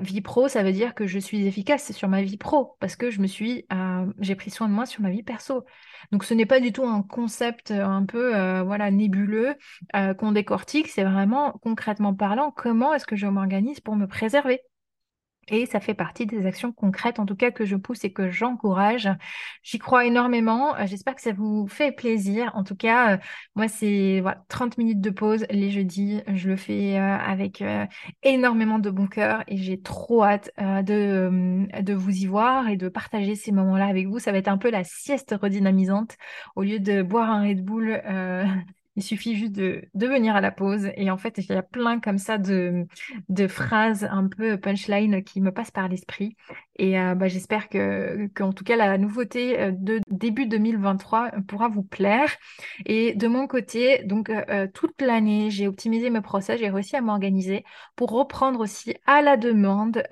vie 0.00 0.20
pro, 0.20 0.48
ça 0.48 0.62
veut 0.62 0.72
dire 0.72 0.94
que 0.94 1.06
je 1.06 1.18
suis 1.18 1.46
efficace 1.46 1.92
sur 1.92 2.08
ma 2.08 2.22
vie 2.22 2.36
pro 2.36 2.76
parce 2.80 2.96
que 2.96 3.10
je 3.10 3.20
me 3.20 3.26
suis, 3.26 3.66
euh, 3.72 4.06
j'ai 4.18 4.34
pris 4.34 4.50
soin 4.50 4.68
de 4.68 4.72
moi 4.72 4.86
sur 4.86 5.02
ma 5.02 5.10
vie 5.10 5.22
perso. 5.22 5.64
Donc 6.12 6.24
ce 6.24 6.34
n'est 6.34 6.46
pas 6.46 6.60
du 6.60 6.72
tout 6.72 6.84
un 6.84 7.02
concept 7.02 7.70
euh, 7.70 7.84
un 7.84 8.04
peu 8.04 8.36
euh, 8.36 8.62
voilà 8.62 8.90
nébuleux 8.90 9.54
qu'on 10.18 10.32
décortique. 10.32 10.88
C'est 10.88 11.04
vraiment 11.04 11.52
concrètement 11.62 12.14
parlant 12.14 12.50
comment 12.50 12.94
est-ce 12.94 13.06
que 13.06 13.16
je 13.16 13.26
m'organise 13.26 13.80
pour 13.80 13.96
me 13.96 14.06
préserver? 14.06 14.60
Et 15.48 15.66
ça 15.66 15.78
fait 15.78 15.94
partie 15.94 16.26
des 16.26 16.44
actions 16.44 16.72
concrètes, 16.72 17.20
en 17.20 17.26
tout 17.26 17.36
cas, 17.36 17.52
que 17.52 17.64
je 17.64 17.76
pousse 17.76 18.04
et 18.04 18.12
que 18.12 18.30
j'encourage. 18.30 19.08
J'y 19.62 19.78
crois 19.78 20.04
énormément. 20.04 20.76
Euh, 20.76 20.86
j'espère 20.86 21.14
que 21.14 21.22
ça 21.22 21.32
vous 21.32 21.68
fait 21.68 21.92
plaisir. 21.92 22.50
En 22.54 22.64
tout 22.64 22.74
cas, 22.74 23.14
euh, 23.14 23.18
moi, 23.54 23.68
c'est 23.68 24.20
voilà, 24.20 24.44
30 24.48 24.76
minutes 24.76 25.00
de 25.00 25.10
pause 25.10 25.46
les 25.50 25.70
jeudis. 25.70 26.20
Je 26.26 26.48
le 26.48 26.56
fais 26.56 26.98
euh, 26.98 27.16
avec 27.18 27.62
énormément 28.22 28.78
de 28.80 28.90
bon 28.90 29.06
cœur 29.06 29.44
et 29.46 29.56
j'ai 29.56 29.80
trop 29.80 30.24
hâte 30.24 30.50
de, 30.58 31.66
de 31.80 31.94
vous 31.94 32.10
y 32.10 32.26
voir 32.26 32.68
et 32.68 32.76
de 32.76 32.88
partager 32.88 33.36
ces 33.36 33.52
moments-là 33.52 33.86
avec 33.86 34.08
vous. 34.08 34.18
Ça 34.18 34.32
va 34.32 34.38
être 34.38 34.48
un 34.48 34.58
peu 34.58 34.70
la 34.70 34.84
sieste 34.84 35.34
redynamisante. 35.40 36.16
Au 36.56 36.62
lieu 36.62 36.80
de 36.80 37.02
boire 37.02 37.30
un 37.30 37.42
Red 37.42 37.64
Bull 37.64 38.02
il 38.96 39.02
suffit 39.02 39.36
juste 39.36 39.52
de, 39.52 39.82
de, 39.94 40.06
venir 40.06 40.34
à 40.34 40.40
la 40.40 40.50
pause. 40.50 40.90
Et 40.96 41.10
en 41.10 41.18
fait, 41.18 41.38
il 41.38 41.46
y 41.46 41.52
a 41.52 41.62
plein 41.62 42.00
comme 42.00 42.18
ça 42.18 42.38
de, 42.38 42.86
de 43.28 43.46
phrases 43.46 44.04
un 44.10 44.28
peu 44.28 44.58
punchline 44.58 45.22
qui 45.22 45.40
me 45.40 45.52
passent 45.52 45.70
par 45.70 45.88
l'esprit. 45.88 46.36
Et 46.78 46.98
euh, 46.98 47.14
bah, 47.14 47.28
j'espère 47.28 47.68
que, 47.68 48.26
qu'en 48.34 48.52
tout 48.52 48.64
cas, 48.64 48.76
la 48.76 48.98
nouveauté 48.98 49.60
euh, 49.60 49.70
de 49.72 50.00
début 50.10 50.46
2023 50.46 51.30
pourra 51.46 51.68
vous 51.68 51.82
plaire. 51.82 52.30
Et 52.86 53.14
de 53.14 53.28
mon 53.28 53.46
côté, 53.46 54.02
donc 54.04 54.30
euh, 54.30 54.66
toute 54.72 55.00
l'année, 55.00 55.50
j'ai 55.50 55.68
optimisé 55.68 56.10
mes 56.10 56.20
process, 56.20 56.58
j'ai 56.58 56.70
réussi 56.70 56.96
à 56.96 57.00
m'organiser 57.00 57.64
pour 57.96 58.10
reprendre 58.10 58.60
aussi 58.60 58.94
à 59.06 59.22
la 59.22 59.36
demande 59.36 60.02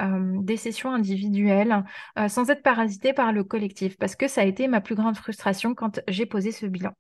des 0.43 0.57
sessions 0.57 0.93
individuelles 0.93 1.85
sans 2.29 2.51
être 2.51 2.63
parasité 2.63 3.13
par 3.13 3.33
le 3.33 3.45
collectif 3.45 3.97
parce 3.97 4.17
que 4.17 4.29
ça 4.29 4.43
a 4.43 4.45
été 4.45 4.69
ma 4.69 4.81
plus 4.81 4.95
grande 4.95 5.17
frustration 5.17 5.75
quand 5.75 6.01
j'ai 6.09 6.27
posé 6.27 6.53
ce 6.53 6.67
bilan. 6.67 6.93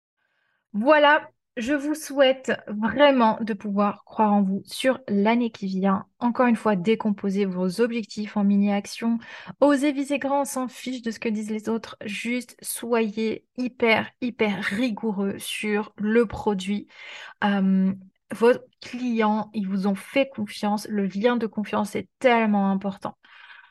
Voilà, 0.74 1.30
je 1.56 1.74
vous 1.74 1.94
souhaite 1.94 2.52
vraiment 2.68 3.38
de 3.42 3.54
pouvoir 3.54 4.04
croire 4.06 4.34
en 4.34 4.42
vous 4.42 4.64
sur 4.66 5.00
l'année 5.08 5.52
qui 5.52 5.68
vient. 5.68 6.08
Encore 6.20 6.48
une 6.48 6.56
fois, 6.56 6.76
décomposer 6.76 7.46
vos 7.46 7.80
objectifs 7.80 8.38
en 8.38 8.44
mini-actions. 8.44 9.20
Osez 9.62 9.92
viser 9.92 10.18
grand, 10.18 10.42
on 10.42 10.46
s'en 10.46 10.68
fiche 10.68 11.04
de 11.04 11.12
ce 11.12 11.20
que 11.20 11.30
disent 11.30 11.52
les 11.52 11.70
autres. 11.70 11.96
Juste 12.06 12.58
soyez 12.62 13.46
hyper, 13.58 14.10
hyper 14.22 14.64
rigoureux 14.64 15.36
sur 15.38 15.94
le 15.98 16.26
produit. 16.26 16.88
Euh, 17.44 17.94
vos 18.32 18.54
clients, 18.82 19.52
ils 19.54 19.68
vous 19.68 19.86
ont 19.86 19.96
fait 19.96 20.30
confiance. 20.30 20.88
Le 20.90 21.06
lien 21.06 21.38
de 21.38 21.46
confiance 21.46 21.96
est 21.96 22.10
tellement 22.20 22.72
important. 22.72 23.16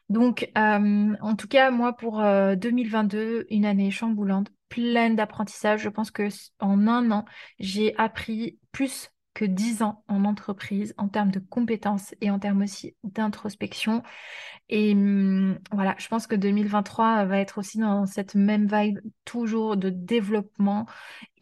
Donc, 0.09 0.51
euh, 0.59 1.17
en 1.21 1.37
tout 1.37 1.49
cas, 1.49 1.71
moi, 1.71 1.97
pour 1.97 2.23
2022, 2.23 3.19
euh, 3.19 3.45
une 3.51 3.65
année 3.65 3.91
chamboulante, 3.91 4.51
pleine 4.73 5.17
d'apprentissage. 5.17 5.83
Je 5.83 5.91
pense 5.91 6.11
que 6.11 6.29
en 6.59 6.89
un 6.89 7.11
an, 7.11 7.27
j'ai 7.59 7.95
appris 7.99 8.59
plus 8.73 9.11
que 9.35 9.45
dix 9.45 9.83
ans 9.83 10.03
en 10.09 10.25
entreprise 10.25 10.95
en 10.97 11.09
termes 11.09 11.31
de 11.31 11.39
compétences 11.39 12.15
et 12.21 12.31
en 12.31 12.39
termes 12.39 12.63
aussi 12.63 12.97
d'introspection. 13.05 14.03
Et 14.71 14.93
hum, 14.93 15.59
voilà, 15.73 15.95
je 15.99 16.09
pense 16.09 16.27
que 16.27 16.35
2023 16.37 17.27
va 17.27 17.39
être 17.39 17.59
aussi 17.59 17.79
dans 17.79 18.07
cette 18.07 18.35
même 18.35 18.67
vibe, 18.67 18.99
toujours 19.27 19.77
de 19.77 19.91
développement. 19.91 20.87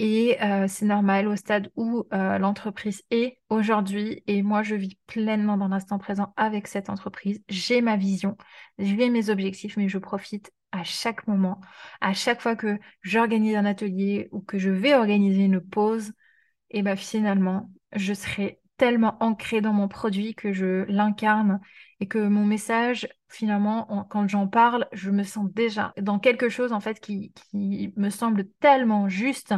Et 0.01 0.43
euh, 0.43 0.67
c'est 0.67 0.87
normal 0.87 1.29
au 1.29 1.37
stade 1.37 1.71
où 1.77 2.05
euh, 2.13 2.39
l'entreprise 2.39 3.03
est 3.13 3.39
aujourd'hui. 3.49 4.25
Et 4.27 4.43
moi, 4.43 4.65
je 4.65 4.75
vis 4.75 4.99
pleinement 5.07 5.57
dans 5.57 5.69
l'instant 5.69 5.99
présent 5.99 6.33
avec 6.37 6.67
cette 6.67 6.91
entreprise. 6.91 7.41
J'ai 7.49 7.81
ma 7.81 7.97
vision, 7.97 8.37
j'ai 8.79 9.09
mes 9.09 9.31
objectifs, 9.31 9.77
mais 9.77 9.89
je 9.89 9.99
profite 9.99 10.53
à 10.73 10.85
chaque 10.85 11.27
moment, 11.27 11.61
à 12.01 12.15
chaque 12.15 12.41
fois 12.41 12.57
que 12.57 12.79
j'organise 13.03 13.57
un 13.57 13.65
atelier 13.65 14.29
ou 14.33 14.41
que 14.41 14.59
je 14.59 14.71
vais 14.71 14.95
organiser 14.95 15.43
une 15.45 15.61
pause. 15.61 16.13
Et 16.71 16.83
bien 16.83 16.97
finalement, 16.97 17.71
je 17.95 18.15
serai 18.15 18.61
tellement 18.77 19.17
ancrée 19.23 19.61
dans 19.61 19.73
mon 19.73 19.89
produit 19.89 20.35
que 20.35 20.53
je 20.53 20.85
l'incarne 20.89 21.61
et 22.01 22.09
que 22.09 22.19
mon 22.19 22.47
message, 22.47 23.07
finalement, 23.29 24.07
quand 24.11 24.29
j'en 24.29 24.47
parle, 24.47 24.87
je 24.93 25.11
me 25.11 25.23
sens 25.23 25.49
déjà 25.53 25.93
dans 26.01 26.19
quelque 26.19 26.49
chose 26.49 26.73
en 26.73 26.81
fait 26.81 26.99
qui, 26.99 27.33
me 27.53 28.11
semble 28.11 28.47
tellement 28.61 29.09
juste 29.09 29.55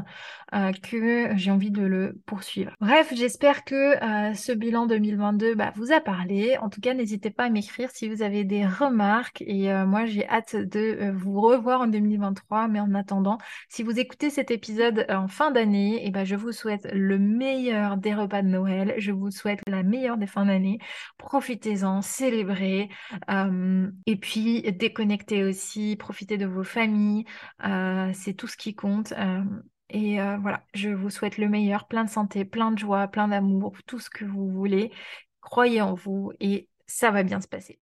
euh, 0.55 0.73
que 0.73 1.31
j'ai 1.37 1.51
envie 1.51 1.71
de 1.71 1.83
le 1.83 2.21
poursuivre. 2.27 2.73
Bref, 2.81 3.13
j'espère 3.15 3.65
que 3.65 3.75
euh, 3.75 4.35
ce 4.35 4.53
bilan 4.53 4.87
2022 4.87 5.55
bah, 5.55 5.73
vous 5.77 5.93
a 5.93 6.01
parlé. 6.01 6.57
En 6.59 6.69
tout 6.69 6.81
cas, 6.81 6.95
n'hésitez 6.95 7.31
pas 7.31 7.45
à 7.45 7.51
m'écrire 7.51 7.91
si 7.91 8.09
vous 8.09 8.23
avez 8.23 8.45
des 8.45 8.67
remarques 8.67 9.43
et 9.47 9.73
euh, 9.73 9.87
moi 9.87 10.05
j'ai 10.05 10.29
hâte 10.29 10.57
de 10.57 11.13
vous 11.15 11.41
revoir 11.41 11.83
en 11.83 11.87
2023. 11.87 12.69
Mais 12.69 12.81
en 12.81 12.95
attendant, 12.95 13.39
si 13.69 13.83
vous 13.83 13.99
écoutez 13.99 14.31
cet 14.31 14.51
épisode 14.51 15.07
en 15.09 15.29
fin 15.29 15.51
d'année, 15.51 16.03
et 16.03 16.09
eh 16.09 16.11
ben, 16.11 16.25
je 16.25 16.37
vous 16.37 16.53
souhaite 16.53 16.89
le 16.93 17.19
meilleur 17.19 17.97
des 17.97 18.15
repas 18.15 18.43
de 18.43 18.49
Noël. 18.49 18.95
Je 18.99 19.13
vous 19.13 19.31
souhaite 19.31 19.61
la 19.67 19.83
meilleure 19.83 20.17
des 20.17 20.27
fins 20.27 20.47
d'année. 20.47 20.79
Profitez-en, 21.19 22.03
célébrez. 22.33 22.89
Euh, 23.31 23.91
et 24.07 24.17
puis, 24.17 24.63
déconnectez 24.63 25.45
aussi, 25.45 25.97
profitez 25.97 26.39
de 26.39 26.47
vos 26.47 26.65
familles. 26.65 27.25
Euh, 27.65 28.11
c'est 28.15 28.35
tout 28.35 28.49
ce 28.49 28.57
qui 28.57 28.75
compte. 28.75 29.13
Euh, 29.13 29.43
et 29.91 30.17
voilà, 30.41 30.65
je 30.73 30.89
vous 30.89 31.11
souhaite 31.11 31.37
le 31.37 31.51
meilleur, 31.51 31.87
plein 31.87 32.05
de 32.05 32.09
santé, 32.09 32.47
plein 32.47 32.71
de 32.71 32.79
joie, 32.79 33.09
plein 33.09 33.29
d'amour, 33.29 33.75
tout 33.87 33.99
ce 33.99 34.09
que 34.09 34.25
vous 34.25 34.49
voulez. 34.49 34.91
Croyez 35.43 35.83
en 35.83 35.93
vous 35.93 36.33
et 36.41 36.69
ça 36.87 37.11
va 37.11 37.23
bien 37.25 37.43
se 37.43 37.49
passer. 37.49 37.71